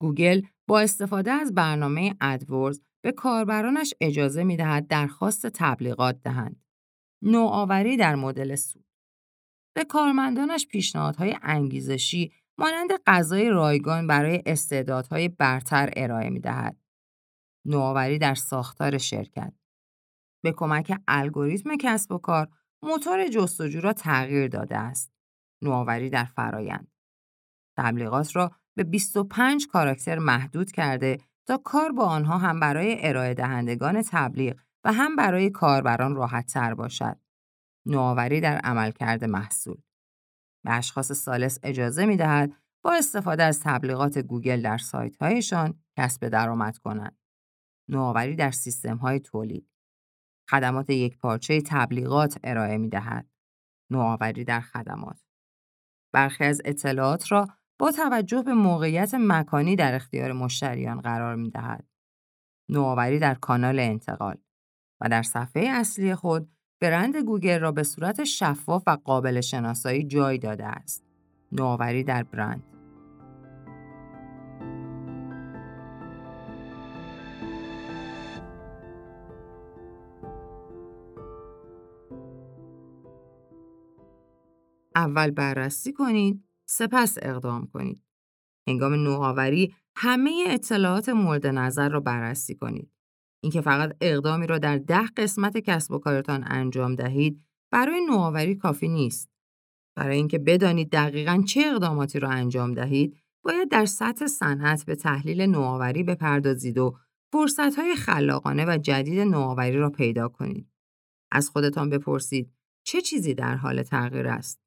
گوگل 0.04 0.42
با 0.68 0.80
استفاده 0.80 1.32
از 1.32 1.54
برنامه 1.54 2.16
AdWords 2.20 2.80
به 3.04 3.12
کاربرانش 3.12 3.94
اجازه 4.00 4.44
می 4.44 4.56
دهد 4.56 4.86
درخواست 4.86 5.46
تبلیغات 5.46 6.22
دهند. 6.22 6.64
نوآوری 7.22 7.96
در 7.96 8.14
مدل 8.14 8.54
سود. 8.54 8.84
به 9.76 9.84
کارمندانش 9.84 10.66
پیشنهادهای 10.66 11.36
انگیزشی 11.42 12.32
مانند 12.58 12.88
غذای 13.06 13.50
رایگان 13.50 14.06
برای 14.06 14.42
استعدادهای 14.46 15.28
برتر 15.28 15.90
ارائه 15.96 16.30
می 16.30 16.40
دهد. 16.40 16.76
نوآوری 17.66 18.18
در 18.18 18.34
ساختار 18.34 18.98
شرکت. 18.98 19.52
به 20.42 20.52
کمک 20.52 21.00
الگوریتم 21.08 21.76
کسب 21.76 22.12
و 22.12 22.18
کار 22.18 22.48
موتور 22.82 23.28
جستجو 23.28 23.80
را 23.80 23.92
تغییر 23.92 24.48
داده 24.48 24.76
است. 24.76 25.12
نوآوری 25.62 26.10
در 26.10 26.24
فرایند. 26.24 26.92
تبلیغات 27.76 28.36
را 28.36 28.52
به 28.76 28.84
25 28.84 29.66
کاراکتر 29.66 30.18
محدود 30.18 30.72
کرده 30.72 31.18
تا 31.46 31.56
کار 31.56 31.92
با 31.92 32.04
آنها 32.04 32.38
هم 32.38 32.60
برای 32.60 32.96
ارائه 33.08 33.34
دهندگان 33.34 34.02
تبلیغ 34.02 34.60
و 34.84 34.92
هم 34.92 35.16
برای 35.16 35.50
کاربران 35.50 36.14
راحت 36.14 36.46
تر 36.46 36.74
باشد. 36.74 37.18
نوآوری 37.86 38.40
در 38.40 38.56
عملکرد 38.56 39.24
محصول. 39.24 39.76
به 40.64 40.72
اشخاص 40.72 41.12
سالس 41.12 41.58
اجازه 41.62 42.06
می 42.06 42.16
دهد 42.16 42.52
با 42.84 42.92
استفاده 42.92 43.42
از 43.42 43.60
تبلیغات 43.60 44.18
گوگل 44.18 44.62
در 44.62 44.78
سایت 44.78 45.16
هایشان 45.16 45.82
کسب 45.96 46.28
درآمد 46.28 46.78
کنند. 46.78 47.18
نوآوری 47.88 48.36
در 48.36 48.50
سیستم 48.50 48.96
های 48.96 49.20
تولید. 49.20 49.68
خدمات 50.50 50.90
یک 50.90 51.18
پارچه 51.18 51.60
تبلیغات 51.60 52.38
ارائه 52.44 52.78
می 52.78 52.88
دهد. 52.88 53.26
نوآوری 53.90 54.44
در 54.44 54.60
خدمات. 54.60 55.20
برخی 56.12 56.44
از 56.44 56.62
اطلاعات 56.64 57.32
را 57.32 57.48
با 57.78 57.90
توجه 57.90 58.42
به 58.42 58.54
موقعیت 58.54 59.14
مکانی 59.14 59.76
در 59.76 59.94
اختیار 59.94 60.32
مشتریان 60.32 61.00
قرار 61.00 61.34
می 61.36 61.50
دهد. 61.50 61.84
نوآوری 62.68 63.18
در 63.18 63.34
کانال 63.34 63.78
انتقال 63.78 64.36
و 65.00 65.08
در 65.08 65.22
صفحه 65.22 65.68
اصلی 65.68 66.14
خود 66.14 66.50
برند 66.80 67.16
گوگل 67.16 67.58
را 67.58 67.72
به 67.72 67.82
صورت 67.82 68.24
شفاف 68.24 68.82
و 68.86 68.90
قابل 68.90 69.40
شناسایی 69.40 70.04
جای 70.04 70.38
داده 70.38 70.66
است. 70.66 71.04
نوآوری 71.52 72.04
در 72.04 72.22
برند 72.22 72.62
اول 84.96 85.30
بررسی 85.30 85.92
کنید، 85.92 86.44
سپس 86.66 87.18
اقدام 87.22 87.66
کنید. 87.66 88.02
هنگام 88.68 88.94
نوآوری 88.94 89.74
همه 89.96 90.44
اطلاعات 90.48 91.08
مورد 91.08 91.46
نظر 91.46 91.88
را 91.88 92.00
بررسی 92.00 92.54
کنید. 92.54 92.90
اینکه 93.42 93.60
فقط 93.60 93.96
اقدامی 94.00 94.46
را 94.46 94.58
در 94.58 94.78
ده 94.78 95.06
قسمت 95.06 95.58
کسب 95.58 95.92
و 95.92 95.98
کارتان 95.98 96.44
انجام 96.46 96.94
دهید 96.94 97.40
برای 97.72 98.06
نوآوری 98.06 98.54
کافی 98.54 98.88
نیست. 98.88 99.30
برای 99.96 100.16
اینکه 100.16 100.38
بدانید 100.38 100.90
دقیقا 100.90 101.42
چه 101.46 101.60
اقداماتی 101.60 102.18
را 102.18 102.28
انجام 102.28 102.74
دهید، 102.74 103.16
باید 103.44 103.70
در 103.70 103.86
سطح 103.86 104.26
صنعت 104.26 104.84
به 104.84 104.94
تحلیل 104.94 105.42
نوآوری 105.42 106.02
بپردازید 106.02 106.78
و 106.78 106.96
فرصت‌های 107.32 107.96
خلاقانه 107.96 108.64
و 108.68 108.78
جدید 108.78 109.20
نوآوری 109.20 109.76
را 109.76 109.90
پیدا 109.90 110.28
کنید. 110.28 110.68
از 111.32 111.48
خودتان 111.48 111.90
بپرسید 111.90 112.52
چه 112.86 113.00
چیزی 113.00 113.34
در 113.34 113.56
حال 113.56 113.82
تغییر 113.82 114.28
است؟ 114.28 114.63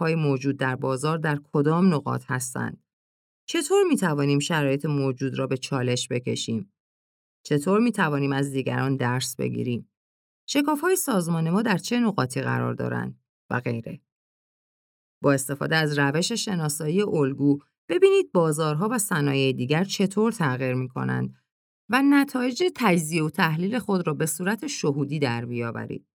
های 0.00 0.14
موجود 0.14 0.56
در 0.56 0.76
بازار 0.76 1.18
در 1.18 1.40
کدام 1.52 1.94
نقاط 1.94 2.24
هستند؟ 2.28 2.82
چطور 3.46 3.82
می 3.88 3.96
توانیم 3.96 4.38
شرایط 4.38 4.84
موجود 4.84 5.38
را 5.38 5.46
به 5.46 5.56
چالش 5.56 6.08
بکشیم؟ 6.08 6.72
چطور 7.42 7.80
می 7.80 7.92
توانیم 7.92 8.32
از 8.32 8.50
دیگران 8.50 8.96
درس 8.96 9.36
بگیریم؟ 9.36 9.90
شکاف 10.46 10.80
های 10.80 10.96
سازمان 10.96 11.50
ما 11.50 11.62
در 11.62 11.78
چه 11.78 12.00
نقاطی 12.00 12.40
قرار 12.40 12.74
دارند؟ 12.74 13.18
و 13.50 13.60
غیره. 13.60 14.00
با 15.22 15.32
استفاده 15.32 15.76
از 15.76 15.98
روش 15.98 16.32
شناسایی 16.32 17.02
الگو 17.02 17.58
ببینید 17.88 18.32
بازارها 18.32 18.88
و 18.90 18.98
صنایع 18.98 19.52
دیگر 19.52 19.84
چطور 19.84 20.32
تغییر 20.32 20.74
می 20.74 20.88
کنند 20.88 21.34
و 21.88 22.02
نتایج 22.02 22.64
تجزیه 22.74 23.24
و 23.24 23.30
تحلیل 23.30 23.78
خود 23.78 24.06
را 24.06 24.14
به 24.14 24.26
صورت 24.26 24.66
شهودی 24.66 25.18
در 25.18 25.44
بیاورید. 25.44 26.06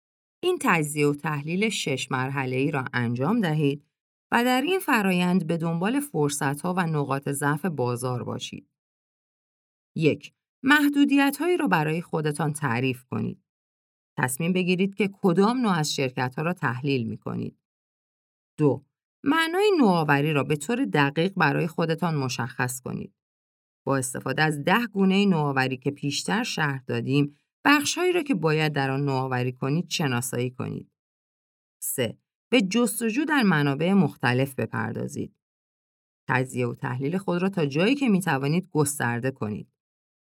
این 0.43 0.58
تجزیه 0.62 1.08
و 1.08 1.13
تحلیل 1.13 1.69
شش 1.69 2.12
مرحله 2.12 2.55
ای 2.55 2.72
را 2.72 2.86
انجام 2.93 3.41
دهید 3.41 3.86
و 4.31 4.43
در 4.43 4.62
این 4.62 4.79
فرایند 4.79 5.48
به 5.48 5.58
دنبال 5.58 6.00
فرصتها 6.00 6.74
و 6.74 6.79
نقاط 6.79 7.29
ضعف 7.29 7.65
بازار 7.65 8.24
باشید. 8.24 8.69
یک 9.96 10.34
محدودیت 10.63 11.38
هایی 11.39 11.58
را 11.58 11.67
برای 11.67 12.01
خودتان 12.01 12.53
تعریف 12.53 13.03
کنید. 13.03 13.43
تصمیم 14.17 14.53
بگیرید 14.53 14.96
که 14.96 15.10
کدام 15.22 15.58
نوع 15.58 15.72
از 15.72 15.96
شرکت 15.96 16.36
ها 16.36 16.41
را 16.41 16.53
تحلیل 16.53 17.08
می 17.08 17.17
کنید. 17.17 17.58
دو 18.58 18.86
معنای 19.24 19.72
نوآوری 19.79 20.34
را 20.34 20.43
به 20.43 20.55
طور 20.55 20.86
دقیق 20.86 21.34
برای 21.34 21.67
خودتان 21.67 22.15
مشخص 22.15 22.81
کنید. 22.81 23.13
با 23.86 23.98
استفاده 23.98 24.41
از 24.41 24.63
ده 24.63 24.88
گونه 24.88 25.25
نوآوری 25.25 25.77
که 25.77 25.91
پیشتر 25.91 26.43
شرح 26.43 26.84
دادیم، 26.88 27.36
بخشهایی 27.65 28.11
را 28.11 28.23
که 28.23 28.35
باید 28.35 28.73
در 28.73 28.91
آن 28.91 29.05
نوآوری 29.05 29.51
کنید 29.51 29.89
شناسایی 29.89 30.51
کنید. 30.51 30.91
3. 31.81 32.17
به 32.51 32.61
جستجو 32.61 33.25
در 33.25 33.43
منابع 33.43 33.93
مختلف 33.93 34.55
بپردازید. 34.55 35.35
تجزیه 36.27 36.67
و 36.67 36.75
تحلیل 36.75 37.17
خود 37.17 37.41
را 37.41 37.49
تا 37.49 37.65
جایی 37.65 37.95
که 37.95 38.09
می 38.09 38.21
توانید 38.21 38.69
گسترده 38.71 39.31
کنید. 39.31 39.67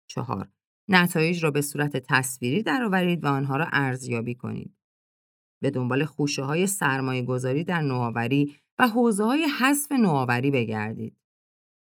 4. 0.06 0.48
نتایج 0.88 1.44
را 1.44 1.50
به 1.50 1.60
صورت 1.60 1.96
تصویری 1.96 2.62
درآورید 2.62 3.24
و 3.24 3.28
آنها 3.28 3.56
را 3.56 3.66
ارزیابی 3.72 4.34
کنید. 4.34 4.76
به 5.62 5.70
دنبال 5.70 6.04
خوشه 6.04 6.42
های 6.42 6.66
سرمایه 6.66 7.22
گذاری 7.22 7.64
در 7.64 7.80
نوآوری 7.82 8.56
و 8.78 8.88
حوزه 8.88 9.24
های 9.24 9.44
حذف 9.44 9.92
نوآوری 9.92 10.50
بگردید. 10.50 11.16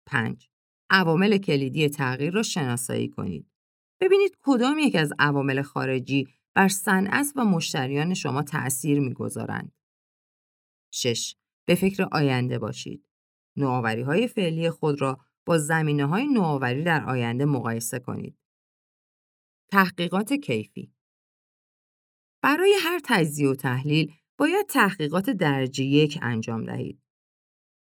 5. 0.06 0.48
عوامل 0.90 1.38
کلیدی 1.38 1.88
تغییر 1.88 2.32
را 2.32 2.42
شناسایی 2.42 3.08
کنید. 3.08 3.53
ببینید 4.04 4.38
کدام 4.40 4.78
یک 4.78 4.94
از 4.94 5.12
عوامل 5.18 5.62
خارجی 5.62 6.28
بر 6.54 6.68
صنعت 6.68 7.26
و 7.36 7.44
مشتریان 7.44 8.14
شما 8.14 8.42
تأثیر 8.42 9.00
می‌گذارند. 9.00 9.72
6. 10.92 11.36
به 11.66 11.74
فکر 11.74 12.08
آینده 12.12 12.58
باشید. 12.58 13.08
نوآوری 13.56 14.02
های 14.02 14.28
فعلی 14.28 14.70
خود 14.70 15.00
را 15.00 15.18
با 15.46 15.58
زمینه 15.58 16.06
های 16.06 16.26
نوآوری 16.26 16.84
در 16.84 17.04
آینده 17.04 17.44
مقایسه 17.44 17.98
کنید. 17.98 18.38
تحقیقات 19.70 20.32
کیفی 20.32 20.92
برای 22.42 22.74
هر 22.82 23.00
تجزیه 23.04 23.48
و 23.48 23.54
تحلیل 23.54 24.12
باید 24.38 24.66
تحقیقات 24.66 25.30
درجه 25.30 25.84
یک 25.84 26.18
انجام 26.22 26.64
دهید. 26.64 27.02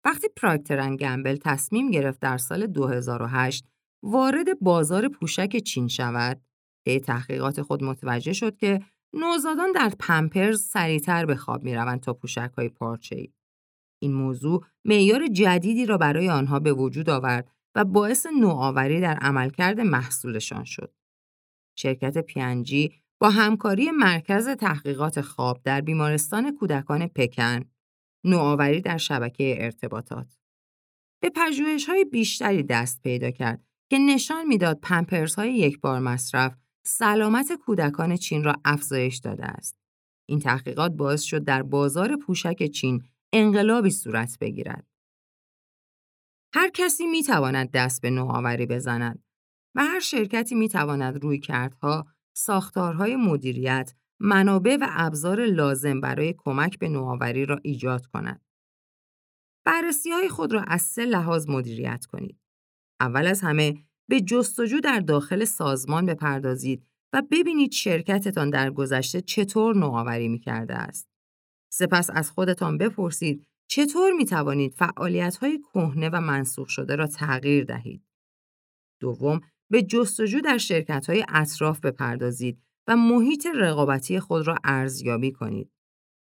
وقتی 0.06 0.28
پراکترن 0.36 0.96
گمبل 0.96 1.36
تصمیم 1.36 1.92
گرفت 1.92 2.22
در 2.22 2.38
سال 2.38 2.68
2008 2.68 3.71
وارد 4.04 4.60
بازار 4.60 5.08
پوشک 5.08 5.58
چین 5.58 5.88
شود، 5.88 6.42
به 6.86 7.00
تحقیقات 7.00 7.62
خود 7.62 7.84
متوجه 7.84 8.34
شد 8.34 8.58
که 8.58 8.82
نوزادان 9.14 9.72
در 9.72 9.94
پمپرز 10.00 10.62
سریعتر 10.62 11.26
به 11.26 11.36
خواب 11.36 11.64
می 11.64 11.76
روند 11.76 12.00
تا 12.00 12.14
پوشک 12.14 12.52
های 12.58 12.70
پارچه 12.70 13.16
ای. 13.16 13.34
این 14.02 14.14
موضوع 14.14 14.66
معیار 14.86 15.28
جدیدی 15.28 15.86
را 15.86 15.98
برای 15.98 16.30
آنها 16.30 16.60
به 16.60 16.74
وجود 16.74 17.10
آورد 17.10 17.52
و 17.76 17.86
باعث 17.86 18.26
نوآوری 18.40 19.02
در 19.02 19.18
عملکرد 19.18 19.80
محصولشان 19.80 20.64
شد. 20.64 20.94
شرکت 21.78 22.18
پیانجی 22.18 23.02
با 23.22 23.30
همکاری 23.30 23.92
مرکز 23.92 24.48
تحقیقات 24.48 25.22
خواب 25.22 25.62
در 25.64 25.82
بیمارستان 25.82 26.56
کودکان 26.56 27.08
پکن 27.08 27.66
نوآوری 28.24 28.82
در 28.82 28.98
شبکه 28.98 29.56
ارتباطات 29.60 30.38
به 31.22 31.30
پژوهش‌های 31.36 32.06
بیشتری 32.06 32.64
دست 32.64 33.02
پیدا 33.02 33.32
کرد 33.32 33.64
که 33.92 33.98
نشان 34.00 34.48
می‌داد 34.48 34.80
پمپرس‌های 34.84 35.54
یک 35.54 35.80
بار 35.80 36.00
مصرف 36.00 36.56
سلامت 36.86 37.54
کودکان 37.54 38.16
چین 38.16 38.44
را 38.44 38.56
افزایش 38.66 39.18
داده 39.18 39.46
است. 39.46 39.78
این 40.30 40.40
تحقیقات 40.40 40.92
باعث 40.92 41.22
شد 41.22 41.44
در 41.44 41.64
بازار 41.64 42.18
پوشک 42.18 42.66
چین 42.66 43.04
انقلابی 43.34 43.92
صورت 43.92 44.38
بگیرد. 44.40 44.88
هر 46.54 46.70
کسی 46.70 47.08
می 47.08 47.24
تواند 47.24 47.72
دست 47.72 48.02
به 48.02 48.10
نوآوری 48.10 48.66
بزند 48.66 49.24
و 49.76 49.86
هر 49.86 50.00
شرکتی 50.00 50.56
می 50.56 50.70
تواند 50.70 51.24
روی 51.24 51.40
کردها، 51.40 52.08
ساختارهای 52.34 53.16
مدیریت، 53.16 53.94
منابع 54.20 54.78
و 54.82 54.88
ابزار 54.90 55.46
لازم 55.46 56.02
برای 56.02 56.36
کمک 56.38 56.80
به 56.80 56.90
نوآوری 56.90 57.46
را 57.46 57.60
ایجاد 57.64 58.06
کند. 58.06 58.42
بررسی 59.66 60.12
های 60.12 60.30
خود 60.30 60.54
را 60.54 60.62
از 60.62 60.82
سه 60.82 61.06
لحاظ 61.06 61.50
مدیریت 61.50 62.06
کنید. 62.06 62.38
اول 63.02 63.28
از 63.28 63.42
همه 63.42 63.84
به 64.10 64.22
جستجو 64.22 64.80
در 64.80 65.00
داخل 65.00 65.46
سازمان 65.46 66.06
بپردازید 66.06 66.86
و 67.14 67.22
ببینید 67.32 67.72
شرکتتان 67.72 68.50
در 68.50 68.72
گذشته 68.72 69.22
چطور 69.22 69.76
نوآوری 69.76 70.28
می 70.28 70.40
کرده 70.40 70.76
است. 70.76 71.10
سپس 71.74 72.10
از 72.14 72.32
خودتان 72.32 72.78
بپرسید 72.78 73.48
چطور 73.70 74.14
می 74.14 74.26
توانید 74.26 74.74
فعالیت 74.74 75.38
های 75.38 75.60
کهنه 75.60 76.10
و 76.10 76.22
منسوخ 76.22 76.70
شده 76.70 76.96
را 76.96 77.08
تغییر 77.08 77.64
دهید. 77.64 78.04
دوم، 79.00 79.42
به 79.72 79.84
جستجو 79.84 80.42
در 80.42 80.58
شرکت 80.58 81.10
های 81.10 81.26
اطراف 81.30 81.80
بپردازید 81.80 82.62
و 82.88 82.96
محیط 82.96 83.48
رقابتی 83.56 84.20
خود 84.20 84.48
را 84.48 84.58
ارزیابی 84.64 85.32
کنید. 85.32 85.72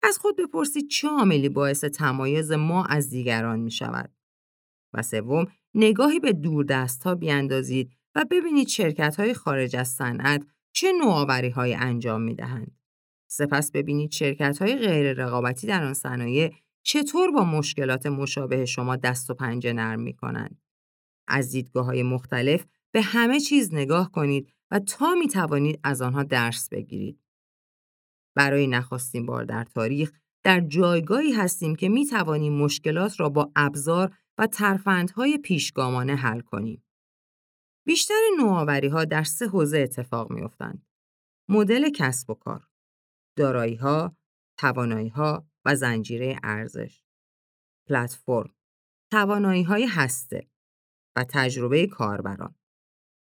از 0.04 0.18
خود 0.18 0.38
بپرسید 0.38 0.90
چه 0.90 1.08
عاملی 1.08 1.50
باعث 1.50 1.84
تمایز 1.84 2.52
ما 2.52 2.86
از 2.86 3.10
دیگران 3.10 3.60
می 3.60 3.72
شود. 3.72 4.14
و 4.94 5.02
سوم، 5.02 5.48
نگاهی 5.76 6.20
به 6.20 6.34
دوردست 6.34 7.04
ها 7.04 7.16
بیاندازید 7.16 7.92
و 8.16 8.26
ببینید 8.32 8.68
شرکت 8.68 9.16
های 9.16 9.34
خارج 9.34 9.76
از 9.76 9.88
صنعت 9.88 10.46
چه 10.74 10.92
نوآوری 10.92 11.50
های 11.50 11.74
انجام 11.74 12.22
می 12.22 12.36
دهند. 12.36 12.78
سپس 13.28 13.72
ببینید 13.72 14.12
شرکت 14.12 14.62
های 14.62 14.76
غیر 14.76 15.14
رقابتی 15.14 15.68
در 15.68 15.84
آن 15.84 15.94
صنایع 15.94 16.54
چطور 16.84 17.32
با 17.32 17.44
مشکلات 17.44 18.06
مشابه 18.06 18.66
شما 18.66 18.96
دست 18.96 19.30
و 19.30 19.34
پنجه 19.34 19.74
نرم 19.74 20.00
می 20.00 20.14
کنند. 20.14 20.62
از 21.28 21.52
دیدگاه 21.52 21.86
های 21.86 22.04
مختلف 22.04 22.66
به 22.92 23.02
همه 23.02 23.40
چیز 23.40 23.74
نگاه 23.74 24.12
کنید 24.12 24.54
و 24.72 24.80
تا 24.80 25.16
می 25.16 25.28
توانید 25.28 25.80
از 25.84 26.02
آنها 26.02 26.24
درس 26.24 26.70
بگیرید. 26.70 27.20
برای 28.36 28.68
نخستین 28.68 29.26
بار 29.26 29.44
در 29.44 29.64
تاریخ 29.64 30.12
در 30.44 30.60
جایگاهی 30.60 31.32
هستیم 31.32 31.76
که 31.76 31.90
می 31.90 32.06
توانیم 32.06 32.54
مشکلات 32.54 33.20
را 33.20 33.30
با 33.30 33.52
ابزار 33.56 34.18
و 34.38 34.48
ترفندهای 34.48 35.38
پیشگامانه 35.38 36.16
حل 36.16 36.40
کنیم. 36.40 36.84
بیشتر 37.86 38.20
نوآوری 38.38 38.88
ها 38.88 39.06
در 39.06 39.24
سه 39.24 39.48
حوزه 39.48 39.80
اتفاق 39.80 40.32
می. 40.32 40.50
مدل 41.50 41.90
کسب 41.90 42.30
و 42.30 42.34
کار، 42.34 42.68
دارایی 43.38 43.76
ها، 43.76 44.18
توانایی 44.60 45.10
ها 45.10 45.48
و 45.66 45.76
زنجیره 45.76 46.40
ارزش. 46.44 47.04
پلتفرم، 47.90 48.56
توانایی 49.12 49.64
های 49.64 49.86
هسته 49.86 50.48
و 51.16 51.24
تجربه 51.30 51.88
کاربران. 51.88 52.56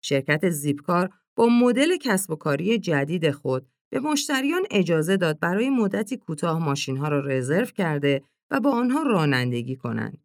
شرکت 0.03 0.49
زیپکار 0.49 1.13
با 1.35 1.45
مدل 1.45 1.97
کسب 1.97 2.31
و 2.31 2.35
کاری 2.35 2.79
جدید 2.79 3.31
خود 3.31 3.69
به 3.91 3.99
مشتریان 3.99 4.61
اجازه 4.71 5.17
داد 5.17 5.39
برای 5.39 5.69
مدتی 5.69 6.17
کوتاه 6.17 6.65
ماشین 6.65 6.97
ها 6.97 7.07
را 7.07 7.19
رزرو 7.19 7.65
کرده 7.65 8.23
و 8.51 8.59
با 8.59 8.71
آنها 8.71 9.03
رانندگی 9.03 9.75
کنند. 9.75 10.23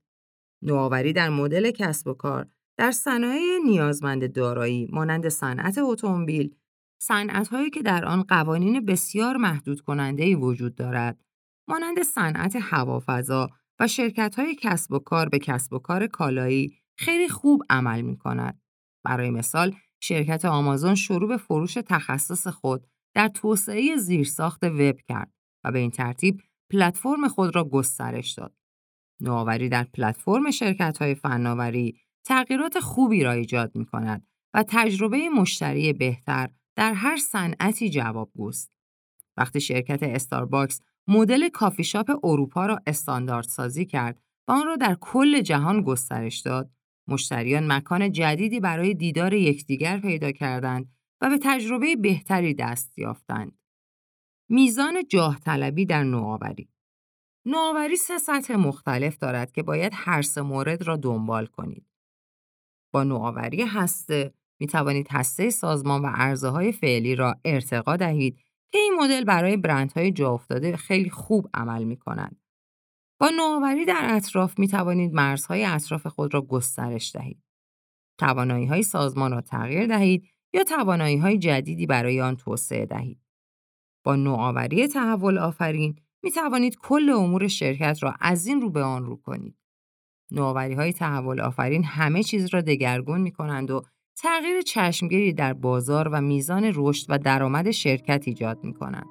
نوآوری 0.64 1.12
در 1.12 1.29
مدل 1.29 1.70
کسب 1.70 2.09
و 2.09 2.14
کار 2.14 2.46
در 2.79 2.90
صنایع 2.90 3.59
نیازمند 3.66 4.33
دارایی 4.33 4.88
مانند 4.92 5.29
صنعت 5.29 5.79
اتومبیل، 5.79 6.55
صنعت‌هایی 7.03 7.70
که 7.70 7.83
در 7.83 8.05
آن 8.05 8.22
قوانین 8.22 8.85
بسیار 8.85 9.37
محدود 9.37 9.81
کننده 9.81 10.37
وجود 10.37 10.74
دارد، 10.74 11.20
مانند 11.68 12.03
صنعت 12.03 12.57
هوافضا 12.61 13.50
و 13.81 13.88
شرکت‌های 13.88 14.55
کسب 14.55 14.92
و 14.92 14.98
کار 14.98 15.29
به 15.29 15.38
کسب 15.38 15.72
و 15.72 15.79
کار 15.79 16.07
کالایی 16.07 16.79
خیلی 16.98 17.29
خوب 17.29 17.62
عمل 17.70 18.00
می 18.00 18.16
کند. 18.16 18.61
برای 19.05 19.31
مثال، 19.31 19.74
شرکت 20.03 20.44
آمازون 20.44 20.94
شروع 20.94 21.29
به 21.29 21.37
فروش 21.37 21.74
تخصص 21.74 22.46
خود 22.46 22.87
در 23.14 23.29
توسعه 23.29 23.96
زیرساخت 23.96 24.64
وب 24.64 24.96
کرد 25.09 25.33
و 25.64 25.72
به 25.72 25.79
این 25.79 25.90
ترتیب 25.90 26.40
پلتفرم 26.70 27.29
خود 27.29 27.57
را 27.57 27.64
گسترش 27.64 28.33
داد. 28.33 28.55
نوآوری 29.20 29.68
در 29.68 29.85
پلتفرم 29.85 30.44
های 31.00 31.14
فناوری 31.14 32.00
تغییرات 32.24 32.81
خوبی 32.81 33.24
را 33.24 33.33
ایجاد 33.33 33.77
می 33.77 33.87
کند 33.87 34.27
و 34.55 34.64
تجربه 34.68 35.29
مشتری 35.29 35.92
بهتر 35.92 36.50
در 36.77 36.92
هر 36.92 37.16
صنعتی 37.16 37.90
جوابگوست. 37.90 38.72
وقتی 39.37 39.61
شرکت 39.61 40.03
استارباکس 40.03 40.81
مدل 41.09 41.48
کافی 41.48 41.85
شاپ 41.85 42.11
اروپا 42.24 42.66
را 42.66 42.81
استاندارد 42.87 43.44
سازی 43.44 43.87
کرد 43.87 44.20
و 44.48 44.53
آن 44.53 44.66
را 44.66 44.77
در 44.77 44.96
کل 45.00 45.40
جهان 45.40 45.83
گسترش 45.83 46.40
داد، 46.40 46.70
مشتریان 47.09 47.72
مکان 47.72 48.12
جدیدی 48.12 48.61
برای 48.61 48.94
دیدار 48.94 49.35
یکدیگر 49.35 49.98
پیدا 49.98 50.33
کردند 50.33 50.92
و 51.20 51.31
به 51.31 51.38
تجربه 51.42 51.96
بهتری 51.96 52.55
دست 52.55 52.98
یافتند. 52.98 53.59
میزان 54.48 54.94
جاه 55.09 55.40
طلبی 55.40 55.87
در 55.87 56.05
نوآوری 56.05 56.68
نوآوری 57.46 57.96
سه 57.96 58.18
سطح 58.18 58.57
مختلف 58.57 59.16
دارد 59.16 59.52
که 59.52 59.62
باید 59.62 59.92
هر 59.94 60.22
سه 60.22 60.42
مورد 60.42 60.83
را 60.83 60.96
دنبال 60.96 61.46
کنید. 61.46 61.87
با 62.92 63.04
نوآوری 63.04 63.62
هسته 63.62 64.35
می 64.61 64.66
توانید 64.66 65.07
هسته 65.11 65.50
سازمان 65.50 66.02
و 66.02 66.07
عرضه 66.14 66.48
های 66.48 66.72
فعلی 66.72 67.14
را 67.14 67.37
ارتقا 67.44 67.96
دهید 67.96 68.37
که 68.72 68.78
این 68.78 68.94
مدل 69.00 69.24
برای 69.24 69.57
برندهای 69.57 70.12
جا 70.12 70.30
افتاده 70.30 70.76
خیلی 70.76 71.11
خوب 71.11 71.48
عمل 71.54 71.85
می 71.85 71.96
کنند. 71.96 72.40
با 73.20 73.30
نوآوری 73.37 73.85
در 73.85 74.09
اطراف 74.11 74.59
می 74.59 74.68
توانید 74.68 75.14
مرزهای 75.14 75.64
اطراف 75.64 76.07
خود 76.07 76.35
را 76.35 76.42
گسترش 76.42 77.16
دهید. 77.16 77.42
توانایی 78.20 78.66
های 78.66 78.83
سازمان 78.83 79.33
را 79.33 79.40
تغییر 79.40 79.87
دهید 79.87 80.28
یا 80.54 80.64
توانایی 80.64 81.16
های 81.16 81.38
جدیدی 81.38 81.87
برای 81.87 82.20
آن 82.20 82.37
توسعه 82.37 82.87
دهید. 82.87 83.20
با 84.04 84.16
نوآوری 84.16 84.88
تحول 84.88 85.38
آفرین 85.38 85.96
می 86.25 86.31
توانید 86.31 86.77
کل 86.77 87.11
امور 87.11 87.49
شرکت 87.49 88.03
را 88.03 88.15
از 88.21 88.47
این 88.47 88.61
رو 88.61 88.71
به 88.71 88.83
آن 88.83 89.07
رو 89.07 89.17
کنید. 89.17 89.57
نوآوری 90.31 90.75
های 90.75 90.93
تحول 90.93 91.41
آفرین 91.41 91.85
همه 91.85 92.23
چیز 92.23 92.55
را 92.55 92.61
دگرگون 92.61 93.21
می 93.21 93.33
کنند 93.33 93.71
و 93.71 93.83
تغییر 94.17 94.63
چشمگیری 94.63 95.33
در 95.33 95.53
بازار 95.53 96.09
و 96.09 96.21
میزان 96.21 96.73
رشد 96.75 97.07
و 97.09 97.19
درآمد 97.19 97.71
شرکت 97.71 98.23
ایجاد 98.27 98.65
می 98.65 98.75
کنند. 98.75 99.07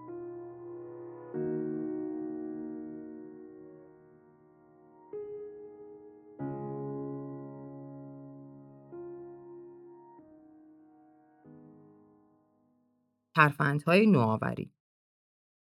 ترفندهای 13.36 14.06
نوآوری 14.08 14.72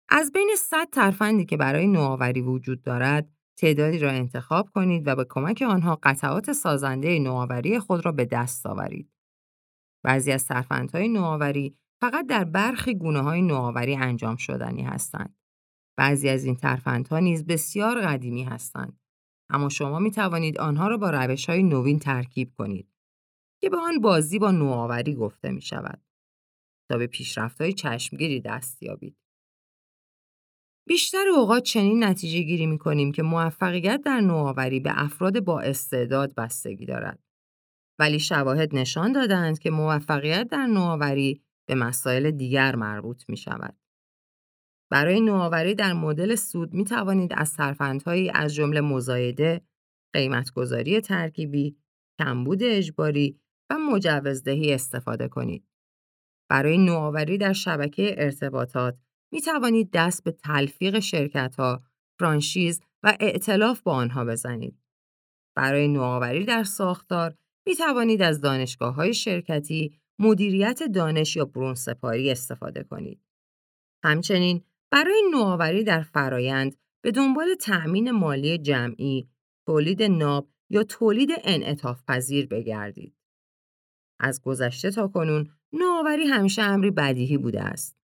از 0.10 0.32
بین 0.32 0.50
100 0.58 0.90
ترفندی 0.90 1.46
که 1.46 1.58
برای 1.58 1.88
نوآوری 1.88 2.42
وجود 2.42 2.82
دارد، 2.82 3.30
تعدادی 3.58 4.00
را 4.00 4.12
انتخاب 4.12 4.70
کنید 4.70 5.08
و 5.08 5.16
به 5.16 5.26
کمک 5.30 5.62
آنها 5.62 6.00
قطعات 6.04 6.54
سازنده 6.54 7.20
نوآوری 7.20 7.80
خود 7.80 8.06
را 8.06 8.12
به 8.12 8.26
دست 8.26 8.66
آورید. 8.66 9.12
بعضی 10.04 10.32
از 10.32 10.46
ترفندهای 10.46 11.08
نوآوری 11.08 11.78
فقط 12.02 12.28
در 12.28 12.44
برخی 12.44 12.96
گونه 12.96 13.22
های 13.22 13.42
نوآوری 13.42 13.96
انجام 13.96 14.36
شدنی 14.36 14.84
هستند. 14.84 15.36
بعضی 15.98 16.30
از 16.30 16.44
این 16.44 16.56
ترفندها 16.56 17.20
نیز 17.20 17.46
بسیار 17.46 18.02
قدیمی 18.02 18.44
هستند. 18.44 19.00
اما 19.50 19.70
شما 19.70 20.00
می 20.00 20.12
توانید 20.12 20.58
آنها 20.58 20.88
را 20.88 20.98
با 20.98 21.10
روش 21.10 21.50
های 21.50 21.64
نوین 21.64 22.00
ترکیب 22.00 22.54
کنید 22.58 22.90
که 23.62 23.70
به 23.70 23.78
آن 23.78 24.00
بازی 24.00 24.40
با 24.40 24.52
نوآوری 24.52 25.16
گفته 25.16 25.52
می 25.52 25.62
شود 25.62 26.02
تا 26.90 26.98
به 26.98 27.08
پیشرفت 27.08 27.62
های 27.62 27.74
چشمگیری 27.74 28.42
دست 28.42 28.84
یابید. 28.84 29.23
بیشتر 30.88 31.28
اوقات 31.38 31.64
چنین 31.64 32.04
نتیجه 32.04 32.42
گیری 32.42 32.66
می 32.66 32.78
کنیم 32.78 33.12
که 33.12 33.24
موفقیت 33.24 34.02
در 34.06 34.20
نوآوری 34.20 34.80
به 34.80 34.92
افراد 34.96 35.40
با 35.40 35.62
استعداد 35.62 36.36
بستگی 36.36 36.86
دارد. 36.86 37.20
ولی 38.00 38.20
شواهد 38.20 38.76
نشان 38.76 39.12
دادند 39.12 39.60
که 39.60 39.72
موفقیت 39.72 40.48
در 40.48 40.66
نوآوری 40.68 41.42
به 41.68 41.76
مسائل 41.76 42.32
دیگر 42.32 42.76
مربوط 42.76 43.24
می 43.30 43.38
شود. 43.38 43.78
برای 44.92 45.22
نوآوری 45.22 45.76
در 45.76 45.94
مدل 45.94 46.36
سود 46.36 46.74
می 46.74 46.84
توانید 46.84 47.34
از 47.36 47.50
سرفندهایی 47.50 48.30
از 48.30 48.56
جمله 48.56 48.82
مزایده، 48.82 49.62
قیمتگذاری 50.14 51.02
ترکیبی، 51.02 51.78
کمبود 52.20 52.64
اجباری 52.64 53.40
و 53.70 53.78
مجوزدهی 53.78 54.74
استفاده 54.74 55.28
کنید. 55.28 55.68
برای 56.50 56.78
نوآوری 56.78 57.38
در 57.38 57.54
شبکه 57.54 58.16
ارتباطات 58.18 58.98
می 59.34 59.42
توانید 59.42 59.92
دست 59.94 60.24
به 60.24 60.32
تلفیق 60.32 61.00
شرکت 61.00 61.56
ها، 61.56 61.84
فرانشیز 62.20 62.82
و 63.04 63.18
ائتلاف 63.20 63.82
با 63.82 63.94
آنها 63.94 64.26
بزنید. 64.26 64.80
برای 65.56 65.88
نوآوری 65.88 66.46
در 66.46 66.64
ساختار 66.64 67.36
می 67.68 67.76
توانید 67.76 68.22
از 68.22 68.42
دانشگاه 68.42 68.96
های 68.96 69.14
شرکتی، 69.14 70.00
مدیریت 70.20 70.84
دانش 70.84 71.36
یا 71.36 71.46
برون 71.46 71.76
سپاری 71.76 72.32
استفاده 72.32 72.84
کنید. 72.84 73.22
همچنین 74.04 74.64
برای 74.92 75.22
نوآوری 75.32 75.84
در 75.84 76.02
فرایند 76.02 76.76
به 77.04 77.12
دنبال 77.12 77.56
تأمین 77.56 78.12
مالی 78.12 78.58
جمعی، 78.58 79.30
تولید 79.68 80.04
ناب 80.04 80.50
یا 80.70 80.84
تولید 80.84 81.30
انعطاف 81.44 82.04
پذیر 82.08 82.48
بگردید. 82.48 83.16
از 84.20 84.42
گذشته 84.42 84.92
تا 84.92 85.08
کنون 85.08 85.50
نوآوری 85.74 86.26
همیشه 86.26 86.62
امری 86.62 86.92
بدیهی 86.92 87.38
بوده 87.38 87.62
است. 87.62 88.03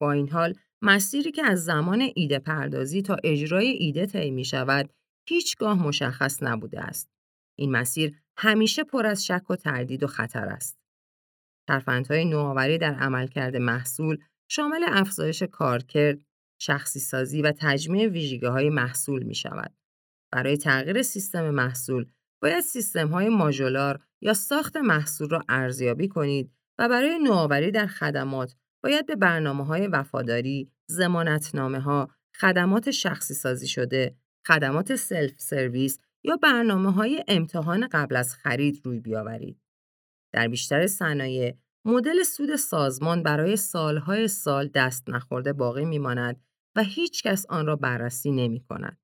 با 0.00 0.12
این 0.12 0.28
حال 0.28 0.54
مسیری 0.82 1.32
که 1.32 1.42
از 1.46 1.64
زمان 1.64 2.08
ایده 2.14 2.38
پردازی 2.38 3.02
تا 3.02 3.16
اجرای 3.24 3.66
ایده 3.66 4.06
طی 4.06 4.30
می 4.30 4.44
شود 4.44 4.90
هیچگاه 5.28 5.86
مشخص 5.86 6.42
نبوده 6.42 6.80
است. 6.80 7.10
این 7.58 7.70
مسیر 7.70 8.16
همیشه 8.36 8.84
پر 8.84 9.06
از 9.06 9.26
شک 9.26 9.50
و 9.50 9.56
تردید 9.56 10.02
و 10.02 10.06
خطر 10.06 10.48
است. 10.48 10.78
ترفندهای 11.68 12.24
نوآوری 12.24 12.78
در 12.78 12.94
عملکرد 12.94 13.56
محصول 13.56 14.18
شامل 14.50 14.84
افزایش 14.88 15.42
کارکرد، 15.42 16.18
شخصی 16.60 17.00
سازی 17.00 17.42
و 17.42 17.52
تجمیع 17.58 18.08
ویژگی 18.08 18.46
های 18.46 18.70
محصول 18.70 19.22
می 19.22 19.34
شود. 19.34 19.74
برای 20.32 20.56
تغییر 20.56 21.02
سیستم 21.02 21.50
محصول 21.50 22.06
باید 22.42 22.60
سیستم 22.60 23.08
های 23.08 23.28
ماژولار 23.28 24.00
یا 24.20 24.34
ساخت 24.34 24.76
محصول 24.76 25.28
را 25.28 25.42
ارزیابی 25.48 26.08
کنید 26.08 26.52
و 26.78 26.88
برای 26.88 27.18
نوآوری 27.18 27.70
در 27.70 27.86
خدمات 27.86 28.54
باید 28.86 29.06
به 29.06 29.16
برنامه 29.16 29.64
های 29.64 29.86
وفاداری، 29.86 30.70
زمانتنامه 30.86 31.80
ها، 31.80 32.08
خدمات 32.40 32.90
شخصی 32.90 33.34
سازی 33.34 33.68
شده، 33.68 34.16
خدمات 34.46 34.96
سلف 34.96 35.40
سرویس 35.40 35.98
یا 36.24 36.36
برنامه 36.36 36.92
های 36.92 37.24
امتحان 37.28 37.88
قبل 37.92 38.16
از 38.16 38.34
خرید 38.34 38.80
روی 38.84 39.00
بیاورید. 39.00 39.60
در 40.32 40.48
بیشتر 40.48 40.86
صنایع 40.86 41.56
مدل 41.84 42.22
سود 42.22 42.56
سازمان 42.56 43.22
برای 43.22 43.56
سالهای 43.56 44.28
سال 44.28 44.68
دست 44.74 45.10
نخورده 45.10 45.52
باقی 45.52 45.84
میماند 45.84 46.40
و 46.76 46.82
هیچ 46.82 47.22
کس 47.22 47.46
آن 47.48 47.66
را 47.66 47.76
بررسی 47.76 48.30
نمی 48.30 48.60
کند. 48.60 48.98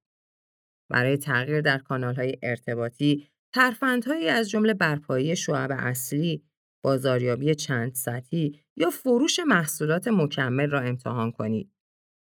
برای 0.90 1.16
تغییر 1.16 1.60
در 1.60 1.78
کانالهای 1.78 2.38
ارتباطی، 2.42 3.28
ترفندهایی 3.54 4.28
از 4.28 4.50
جمله 4.50 4.74
برپایی 4.74 5.36
شعب 5.36 5.70
اصلی، 5.78 6.44
بازاریابی 6.82 7.54
چند 7.54 7.94
سطحی 7.94 8.60
یا 8.76 8.90
فروش 8.90 9.38
محصولات 9.38 10.08
مکمل 10.08 10.70
را 10.70 10.80
امتحان 10.80 11.32
کنید. 11.32 11.72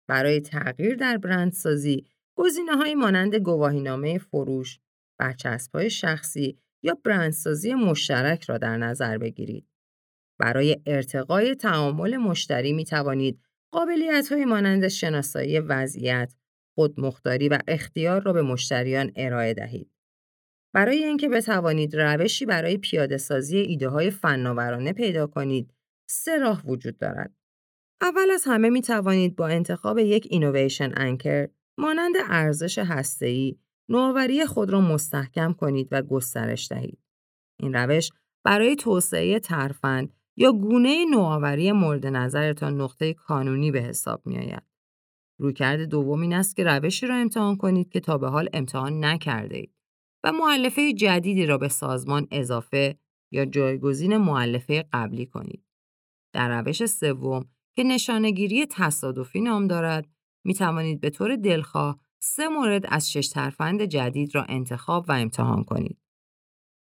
برای 0.09 0.41
تغییر 0.41 0.95
در 0.95 1.17
برندسازی، 1.19 2.07
گزینه‌هایی 2.35 2.95
مانند 2.95 3.35
گواهینامه 3.35 4.19
فروش، 4.19 4.79
برچسب‌های 5.19 5.91
شخصی 5.91 6.59
یا 6.83 6.99
برندسازی 7.05 7.75
مشترک 7.75 8.45
را 8.45 8.59
در 8.59 8.77
نظر 8.77 9.19
بگیرید. 9.19 9.67
برای 10.39 10.77
ارتقای 10.87 11.55
تعامل 11.55 12.17
مشتری 12.17 12.73
می 12.73 12.85
توانید 12.85 13.41
قابلیت 13.73 14.33
های 14.33 14.45
مانند 14.45 14.89
شناسایی 14.89 15.61
وضعیت، 15.61 16.35
خودمختاری 16.75 17.49
و 17.49 17.59
اختیار 17.69 18.23
را 18.23 18.33
به 18.33 18.43
مشتریان 18.43 19.13
ارائه 19.17 19.55
دهید. 19.55 19.91
برای 20.73 21.05
اینکه 21.05 21.29
بتوانید 21.29 21.97
روشی 21.97 22.47
برای 22.47 22.77
پیاده 22.77 23.17
سازی 23.17 23.59
ایده 23.59 23.89
های 23.89 24.11
فناورانه 24.11 24.93
پیدا 24.93 25.27
کنید، 25.27 25.75
سه 26.09 26.39
راه 26.39 26.63
وجود 26.67 26.99
دارد. 26.99 27.35
اول 28.03 28.31
از 28.31 28.45
همه 28.47 28.71
می 28.71 28.83
توانید 28.83 29.37
با 29.37 29.49
انتخاب 29.49 29.99
یک 29.99 30.27
اینویشن 30.31 30.93
انکر 30.97 31.49
مانند 31.79 32.15
ارزش 32.29 32.79
هسته‌ای 32.79 33.57
نوآوری 33.89 34.47
خود 34.47 34.71
را 34.71 34.81
مستحکم 34.81 35.53
کنید 35.53 35.89
و 35.91 36.03
گسترش 36.03 36.69
دهید. 36.69 36.99
این 37.61 37.73
روش 37.75 38.11
برای 38.45 38.77
توسعه 38.77 39.39
ترفند 39.39 40.13
یا 40.37 40.53
گونه 40.53 41.05
نوآوری 41.11 41.73
مورد 41.73 42.07
نظرتان 42.07 42.81
نقطه 42.81 43.15
کانونی 43.15 43.71
به 43.71 43.81
حساب 43.81 44.27
می 44.27 44.39
آید. 44.39 44.63
رویکرد 45.39 45.81
دوم 45.81 46.21
این 46.21 46.33
است 46.33 46.57
که 46.57 46.65
روشی 46.65 47.07
را 47.07 47.15
امتحان 47.15 47.57
کنید 47.57 47.89
که 47.89 48.01
تا 48.01 48.19
به 48.19 48.29
حال 48.29 48.49
امتحان 48.53 49.05
نکرده 49.05 49.57
اید 49.57 49.73
و 50.25 50.33
معلفه 50.33 50.93
جدیدی 50.93 51.47
را 51.47 51.59
به 51.59 51.69
سازمان 51.69 52.27
اضافه 52.31 52.99
یا 53.33 53.45
جایگزین 53.45 54.17
معلفه 54.17 54.85
قبلی 54.93 55.27
کنید. 55.27 55.65
در 56.33 56.61
روش 56.61 56.87
سوم 56.87 57.49
که 57.77 57.85
نشانگیری 57.85 58.67
تصادفی 58.67 59.41
نام 59.41 59.67
دارد، 59.67 60.09
می 60.45 60.55
توانید 60.55 61.01
به 61.01 61.11
طور 61.11 61.37
دلخواه 61.37 62.01
سه 62.23 62.49
مورد 62.49 62.87
از 62.89 63.11
شش 63.11 63.29
ترفند 63.29 63.83
جدید 63.83 64.35
را 64.35 64.45
انتخاب 64.49 65.05
و 65.09 65.13
امتحان 65.13 65.65
کنید. 65.65 65.99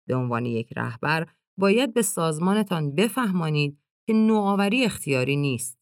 به 0.08 0.15
عنوان 0.15 0.45
یک 0.45 0.74
رهبر 0.76 1.28
باید 1.58 1.93
به 1.93 2.02
سازمانتان 2.02 2.95
بفهمانید 2.95 3.80
که 4.08 4.13
نوآوری 4.13 4.86
اختیاری 4.86 5.36
نیست. 5.36 5.80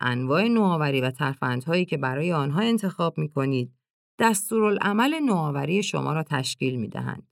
انواع 0.00 0.48
نوآوری 0.48 1.00
و 1.00 1.10
ترفندهایی 1.10 1.84
که 1.84 1.96
برای 1.96 2.32
آنها 2.32 2.60
انتخاب 2.60 3.18
می 3.18 3.28
کنید، 3.28 3.75
دستورالعمل 4.18 5.14
نوآوری 5.14 5.82
شما 5.82 6.12
را 6.12 6.22
تشکیل 6.22 6.76
می 6.76 6.88
دهند. 6.88 7.28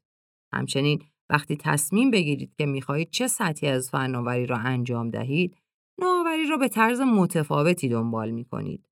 همچنین 0.52 1.02
وقتی 1.30 1.56
تصمیم 1.56 2.10
بگیرید 2.10 2.54
که 2.54 2.66
می 2.66 2.82
خواهید 2.82 3.10
چه 3.10 3.26
سطحی 3.28 3.68
از 3.68 3.90
فناوری 3.90 4.46
را 4.46 4.56
انجام 4.56 5.10
دهید، 5.10 5.56
نوآوری 6.00 6.46
را 6.46 6.56
به 6.56 6.68
طرز 6.68 7.00
متفاوتی 7.00 7.88
دنبال 7.88 8.30
می 8.30 8.44
کنید. 8.44 8.88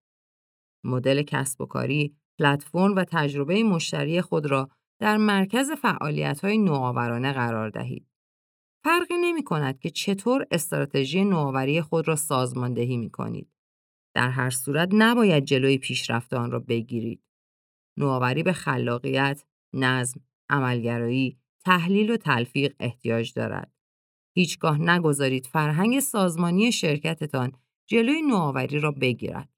مدل 0.84 1.22
کسب 1.22 1.60
و 1.60 1.66
کاری، 1.66 2.16
پلتفرم 2.38 2.96
و 2.96 3.04
تجربه 3.04 3.62
مشتری 3.62 4.20
خود 4.20 4.46
را 4.46 4.68
در 5.00 5.16
مرکز 5.16 5.70
فعالیت‌های 5.70 6.58
نوآورانه 6.58 7.32
قرار 7.32 7.70
دهید. 7.70 8.06
فرقی 8.84 9.14
نمی 9.20 9.44
کند 9.44 9.78
که 9.78 9.90
چطور 9.90 10.46
استراتژی 10.50 11.24
نوآوری 11.24 11.80
خود 11.80 12.08
را 12.08 12.16
سازماندهی 12.16 12.96
می 12.96 13.10
کنید. 13.10 13.48
در 14.14 14.30
هر 14.30 14.50
صورت 14.50 14.88
نباید 14.92 15.44
جلوی 15.44 15.78
پیشرفت 15.78 16.34
آن 16.34 16.50
را 16.50 16.58
بگیرید. 16.58 17.22
نوآوری 17.96 18.42
به 18.42 18.52
خلاقیت، 18.52 19.44
نظم، 19.72 20.20
عملگرایی، 20.50 21.38
تحلیل 21.64 22.10
و 22.10 22.16
تلفیق 22.16 22.74
احتیاج 22.80 23.32
دارد. 23.32 23.72
هیچگاه 24.36 24.78
نگذارید 24.78 25.46
فرهنگ 25.46 26.00
سازمانی 26.00 26.72
شرکتتان 26.72 27.52
جلوی 27.88 28.22
نوآوری 28.22 28.80
را 28.80 28.90
بگیرد. 28.90 29.48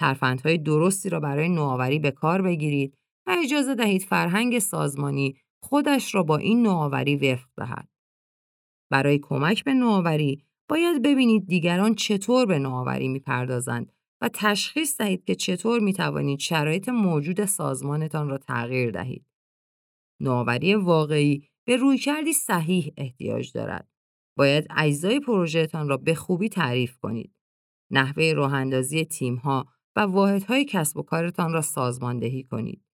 ترفندهای 0.00 0.58
درستی 0.58 1.08
را 1.08 1.20
برای 1.20 1.48
نوآوری 1.48 1.98
به 1.98 2.10
کار 2.10 2.42
بگیرید 2.42 2.98
و 3.26 3.36
اجازه 3.44 3.74
دهید 3.74 4.02
فرهنگ 4.02 4.58
سازمانی 4.58 5.36
خودش 5.62 6.14
را 6.14 6.22
با 6.22 6.36
این 6.36 6.62
نوآوری 6.62 7.16
وفق 7.16 7.48
دهد. 7.56 7.88
برای 8.90 9.18
کمک 9.18 9.64
به 9.64 9.74
نوآوری 9.74 10.44
باید 10.68 11.02
ببینید 11.02 11.46
دیگران 11.46 11.94
چطور 11.94 12.46
به 12.46 12.58
نوآوری 12.58 13.08
می‌پردازند 13.08 13.92
و 14.20 14.30
تشخیص 14.34 14.96
دهید 15.00 15.24
که 15.24 15.34
چطور 15.34 15.80
می 15.80 15.92
توانید 15.92 16.38
شرایط 16.38 16.88
موجود 16.88 17.44
سازمانتان 17.44 18.28
را 18.28 18.38
تغییر 18.38 18.90
دهید. 18.90 19.26
نوآوری 20.20 20.74
واقعی 20.74 21.48
به 21.66 21.76
رویکردی 21.76 22.32
صحیح 22.32 22.92
احتیاج 22.96 23.52
دارد. 23.52 23.88
باید 24.36 24.66
اجزای 24.76 25.20
پروژهتان 25.20 25.88
را 25.88 25.96
به 25.96 26.14
خوبی 26.14 26.48
تعریف 26.48 26.98
کنید. 26.98 27.34
نحوه 27.90 28.32
راهاندازی 28.32 29.04
تیمها 29.04 29.66
و 29.96 30.00
واحدهای 30.00 30.64
کسب 30.64 30.96
و 30.96 31.02
کارتان 31.02 31.52
را 31.52 31.60
سازماندهی 31.60 32.44
کنید. 32.44 32.84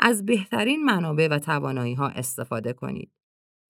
از 0.00 0.26
بهترین 0.26 0.84
منابع 0.84 1.28
و 1.30 1.38
توانایی 1.38 1.94
ها 1.94 2.08
استفاده 2.08 2.72
کنید. 2.72 3.12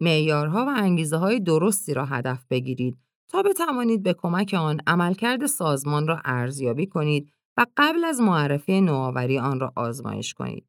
معیارها 0.01 0.65
و 0.65 0.69
انگیزه 0.77 1.17
های 1.17 1.41
درستی 1.41 1.95
را 1.95 2.05
هدف 2.05 2.47
بگیرید 2.51 2.99
تا 3.29 3.43
بتوانید 3.43 4.03
به 4.03 4.15
کمک 4.15 4.55
آن 4.55 4.81
عملکرد 4.87 5.47
سازمان 5.47 6.07
را 6.07 6.21
ارزیابی 6.25 6.87
کنید 6.87 7.33
و 7.57 7.67
قبل 7.77 8.05
از 8.05 8.21
معرفی 8.21 8.81
نوآوری 8.81 9.39
آن 9.39 9.61
را 9.61 9.73
آزمایش 9.77 10.35
کنید. 10.35 10.69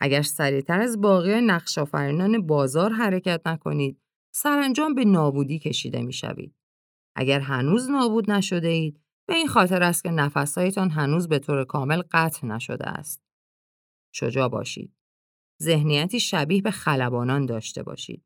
اگر 0.00 0.22
سریعتر 0.22 0.80
از 0.80 1.00
باقی 1.00 1.40
نقش 1.40 1.78
بازار 2.46 2.92
حرکت 2.92 3.46
نکنید، 3.46 4.00
سرانجام 4.34 4.94
به 4.94 5.04
نابودی 5.04 5.58
کشیده 5.58 6.02
می 6.02 6.12
شوید. 6.12 6.54
اگر 7.16 7.40
هنوز 7.40 7.90
نابود 7.90 8.30
نشده 8.30 8.68
اید، 8.68 9.00
به 9.28 9.34
این 9.34 9.46
خاطر 9.46 9.82
است 9.82 10.02
که 10.02 10.10
نفسهایتان 10.10 10.90
هنوز 10.90 11.28
به 11.28 11.38
طور 11.38 11.64
کامل 11.64 12.02
قطع 12.10 12.46
نشده 12.46 12.88
است. 12.88 13.22
شجاع 14.14 14.48
باشید. 14.48 14.92
ذهنیتی 15.62 16.20
شبیه 16.20 16.62
به 16.62 16.70
خلبانان 16.70 17.46
داشته 17.46 17.82
باشید. 17.82 18.24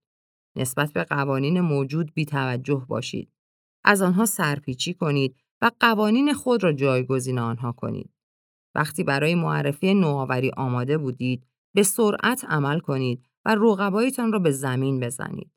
نسبت 0.57 0.93
به 0.93 1.05
قوانین 1.05 1.61
موجود 1.61 2.15
بی 2.15 2.25
توجه 2.25 2.87
باشید. 2.89 3.33
از 3.85 4.03
آنها 4.03 4.27
سرپیچی 4.27 4.95
کنید 4.95 5.37
و 5.63 5.71
قوانین 5.81 6.33
خود 6.33 6.65
را 6.65 6.73
جایگزین 6.73 7.39
آنها 7.39 7.73
کنید. 7.73 8.11
وقتی 8.75 9.05
برای 9.05 9.35
معرفی 9.35 9.95
نوآوری 9.95 10.51
آماده 10.57 10.99
بودید، 10.99 11.47
به 11.75 11.83
سرعت 11.83 12.45
عمل 12.45 12.79
کنید 12.81 13.25
و 13.45 13.55
رقبایتان 13.55 14.33
را 14.33 14.39
به 14.39 14.51
زمین 14.51 15.01
بزنید. 15.01 15.51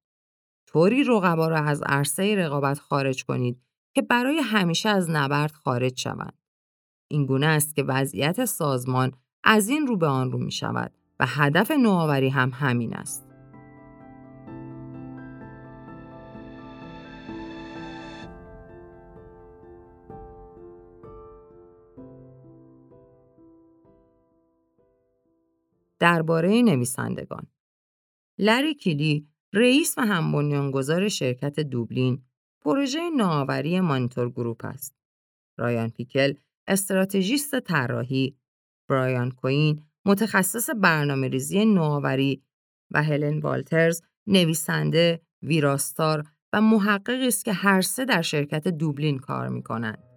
طوری 0.68 1.04
رقبا 1.04 1.48
را 1.48 1.58
از 1.58 1.82
عرصه 1.86 2.36
رقابت 2.36 2.80
خارج 2.80 3.26
کنید 3.26 3.62
که 3.96 4.02
برای 4.02 4.38
همیشه 4.38 4.90
از 4.90 5.10
نبرد 5.10 5.52
خارج 5.52 6.00
شوند. 6.00 6.38
این 7.08 7.26
گونه 7.26 7.48
است 7.48 7.76
که 7.76 7.84
وضعیت 7.84 8.46
سازمان 8.46 9.12
از 9.44 9.70
این 9.70 9.88
رو 9.88 9.98
به 9.98 10.08
آن 10.08 10.32
رو 10.32 10.38
می 10.38 10.52
شود 10.52 10.92
و 11.20 11.26
هدف 11.28 11.72
نوآوری 11.72 12.30
هم 12.30 12.52
همین 12.54 12.94
است. 12.94 13.31
درباره 26.02 26.62
نویسندگان 26.62 27.48
لری 28.40 28.74
کیلی 28.74 29.28
رئیس 29.54 29.98
و 29.98 30.02
هم 30.02 30.32
بنیانگذار 30.32 31.08
شرکت 31.08 31.60
دوبلین 31.60 32.24
پروژه 32.62 33.10
نوآوری 33.10 33.80
مانیتور 33.80 34.30
گروپ 34.30 34.66
است. 34.66 34.96
رایان 35.58 35.90
پیکل 35.90 36.34
استراتژیست 36.68 37.60
طراحی، 37.60 38.36
برایان 38.90 39.32
کوین 39.32 39.84
متخصص 40.06 40.70
برنامه 40.78 41.28
ریزی 41.28 41.66
نوآوری 41.66 42.44
و 42.92 43.04
هلن 43.04 43.40
والترز 43.40 44.02
نویسنده، 44.28 45.22
ویراستار 45.44 46.24
و 46.54 46.62
محققی 46.62 47.28
است 47.28 47.46
که 47.46 47.54
هر 47.54 47.82
سه 47.82 48.06
در 48.06 48.22
شرکت 48.22 48.68
دوبلین 48.68 49.20
کار 49.20 49.48
می 49.48 49.64
کنند. 49.64 50.11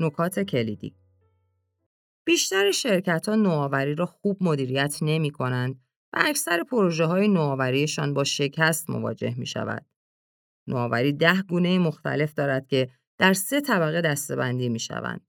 نکات 0.00 0.40
کلیدی 0.40 0.96
بیشتر 2.26 2.70
شرکت 2.70 3.28
ها 3.28 3.34
نوآوری 3.34 3.94
را 3.94 4.06
خوب 4.06 4.38
مدیریت 4.40 4.98
نمی 5.02 5.30
کنند 5.30 5.80
و 6.12 6.18
اکثر 6.26 6.62
پروژه 6.62 7.04
های 7.04 7.28
نوآوریشان 7.28 8.14
با 8.14 8.24
شکست 8.24 8.90
مواجه 8.90 9.34
می 9.38 9.46
شود. 9.46 9.86
نوآوری 10.66 11.12
ده 11.12 11.42
گونه 11.42 11.78
مختلف 11.78 12.34
دارد 12.34 12.66
که 12.66 12.90
در 13.18 13.32
سه 13.32 13.60
طبقه 13.60 14.00
دستبندی 14.00 14.68
می 14.68 14.80
شوند. 14.80 15.26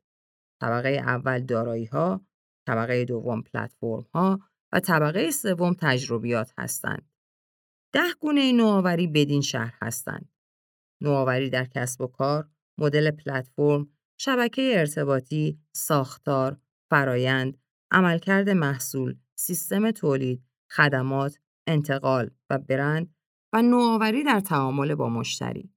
طبقه 0.61 0.89
اول 0.89 1.39
دارایی 1.39 1.85
ها، 1.85 2.25
طبقه 2.67 3.05
دوم 3.05 3.41
پلتفرم 3.41 4.05
ها 4.13 4.39
و 4.71 4.79
طبقه 4.79 5.31
سوم 5.31 5.73
تجربیات 5.73 6.53
هستند. 6.57 7.11
ده 7.93 8.13
گونه 8.19 8.51
نوآوری 8.51 9.07
بدین 9.07 9.41
شهر 9.41 9.73
هستند. 9.81 10.29
نوآوری 11.01 11.49
در 11.49 11.65
کسب 11.65 12.01
و 12.01 12.07
کار، 12.07 12.49
مدل 12.77 13.11
پلتفرم، 13.11 13.89
شبکه 14.23 14.73
ارتباطی، 14.75 15.59
ساختار، 15.71 16.57
فرایند، 16.89 17.57
عملکرد 17.91 18.49
محصول، 18.49 19.15
سیستم 19.35 19.91
تولید، 19.91 20.43
خدمات، 20.71 21.37
انتقال 21.67 22.29
و 22.49 22.57
برند 22.57 23.15
و 23.53 23.61
نوآوری 23.61 24.23
در 24.23 24.39
تعامل 24.39 24.95
با 24.95 25.09
مشتری. 25.09 25.73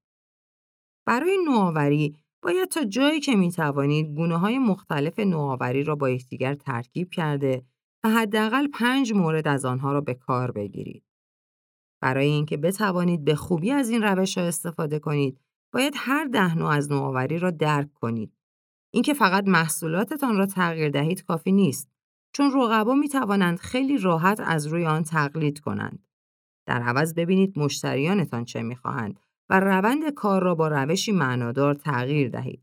برای 1.06 1.38
نوآوری 1.44 2.16
باید 2.42 2.68
تا 2.68 2.84
جایی 2.84 3.20
که 3.20 3.36
می 3.36 3.50
توانید 3.50 4.06
گونه 4.16 4.36
های 4.36 4.58
مختلف 4.58 5.18
نوآوری 5.18 5.84
را 5.84 5.94
با 5.94 6.10
یکدیگر 6.10 6.54
ترکیب 6.54 7.10
کرده 7.10 7.66
و 8.04 8.08
حداقل 8.08 8.66
پنج 8.74 9.12
مورد 9.12 9.48
از 9.48 9.64
آنها 9.64 9.92
را 9.92 10.00
به 10.00 10.14
کار 10.14 10.50
بگیرید. 10.50 11.04
برای 12.02 12.26
اینکه 12.26 12.56
بتوانید 12.56 13.24
به 13.24 13.34
خوبی 13.34 13.70
از 13.70 13.90
این 13.90 14.02
روش 14.02 14.38
ها 14.38 14.44
استفاده 14.44 14.98
کنید، 14.98 15.40
باید 15.74 15.94
هر 15.96 16.24
ده 16.24 16.54
نوع 16.54 16.68
از 16.68 16.92
نوآوری 16.92 17.38
را 17.38 17.50
درک 17.50 17.94
کنید. 17.94 18.32
اینکه 18.90 19.14
فقط 19.14 19.44
محصولاتتان 19.46 20.36
را 20.36 20.46
تغییر 20.46 20.90
دهید 20.90 21.24
کافی 21.24 21.52
نیست 21.52 21.90
چون 22.32 22.52
رقبا 22.52 22.94
می 22.94 23.08
توانند 23.08 23.58
خیلی 23.58 23.98
راحت 23.98 24.40
از 24.40 24.66
روی 24.66 24.86
آن 24.86 25.02
تقلید 25.02 25.60
کنند. 25.60 26.06
در 26.66 26.82
عوض 26.82 27.14
ببینید 27.14 27.58
مشتریانتان 27.58 28.44
چه 28.44 28.62
می‌خواهند 28.62 29.20
و 29.50 29.60
روند 29.60 30.10
کار 30.10 30.42
را 30.42 30.54
با 30.54 30.68
روشی 30.68 31.12
معنادار 31.12 31.74
تغییر 31.74 32.28
دهید. 32.28 32.62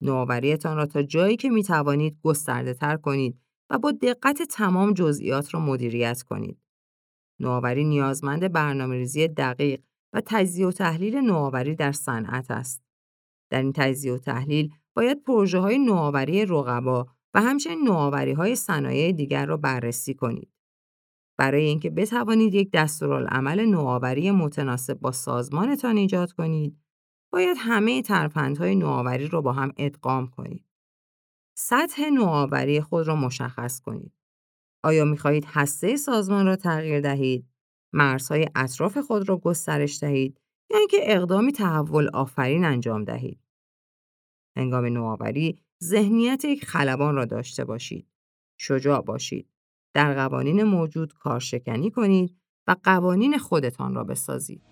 نوآوریتان 0.00 0.76
را 0.76 0.86
تا 0.86 1.02
جایی 1.02 1.36
که 1.36 1.50
می 1.50 1.62
توانید 1.62 2.18
گسترده 2.22 2.74
تر 2.74 2.96
کنید 2.96 3.40
و 3.70 3.78
با 3.78 3.92
دقت 3.92 4.42
تمام 4.42 4.92
جزئیات 4.92 5.54
را 5.54 5.60
مدیریت 5.60 6.22
کنید. 6.22 6.58
نوآوری 7.40 7.84
نیازمند 7.84 8.52
برنامه‌ریزی 8.52 9.28
دقیق 9.28 9.80
و 10.14 10.22
تجزیه 10.26 10.66
و 10.66 10.72
تحلیل 10.72 11.16
نوآوری 11.16 11.74
در 11.74 11.92
صنعت 11.92 12.50
است. 12.50 12.82
در 13.50 13.62
این 13.62 13.72
تجزیه 13.72 14.12
و 14.12 14.18
تحلیل 14.18 14.74
باید 14.96 15.22
پروژه 15.22 15.58
های 15.58 15.78
نوآوری 15.78 16.46
رقبا 16.46 17.06
و 17.34 17.42
همچنین 17.42 17.84
نوآوری 17.84 18.32
های 18.32 18.56
صنایع 18.56 19.12
دیگر 19.12 19.46
را 19.46 19.56
بررسی 19.56 20.14
کنید. 20.14 20.50
برای 21.38 21.64
اینکه 21.64 21.90
بتوانید 21.90 22.54
یک 22.54 22.70
دستورالعمل 22.70 23.64
نوآوری 23.64 24.30
متناسب 24.30 24.94
با 24.94 25.12
سازمانتان 25.12 25.96
ایجاد 25.96 26.32
کنید، 26.32 26.78
باید 27.32 27.56
همه 27.60 28.02
ترفندهای 28.02 28.74
نوآوری 28.74 29.28
را 29.28 29.40
با 29.40 29.52
هم 29.52 29.72
ادغام 29.76 30.26
کنید. 30.26 30.64
سطح 31.56 32.10
نوآوری 32.10 32.80
خود 32.80 33.06
را 33.06 33.16
مشخص 33.16 33.80
کنید. 33.80 34.12
آیا 34.84 35.04
می 35.04 35.18
خواهید 35.18 35.44
هسته 35.44 35.96
سازمان 35.96 36.46
را 36.46 36.56
تغییر 36.56 37.00
دهید؟ 37.00 37.53
مرزهای 37.94 38.48
اطراف 38.54 38.98
خود 38.98 39.28
را 39.28 39.36
گسترش 39.36 40.00
دهید 40.00 40.40
یا 40.70 40.78
اینکه 40.78 40.96
اقدامی 41.00 41.52
تحول 41.52 42.08
آفرین 42.08 42.64
انجام 42.64 43.04
دهید؟ 43.04 43.40
هنگام 44.56 44.84
نوآوری 44.84 45.58
ذهنیت 45.84 46.44
یک 46.44 46.64
خلبان 46.64 47.14
را 47.14 47.24
داشته 47.24 47.64
باشید. 47.64 48.06
شجاع 48.56 49.00
باشید. 49.00 49.48
در 49.94 50.14
قوانین 50.14 50.62
موجود 50.62 51.12
کارشکنی 51.12 51.90
کنید 51.90 52.36
و 52.66 52.76
قوانین 52.84 53.38
خودتان 53.38 53.94
را 53.94 54.04
بسازید. 54.04 54.62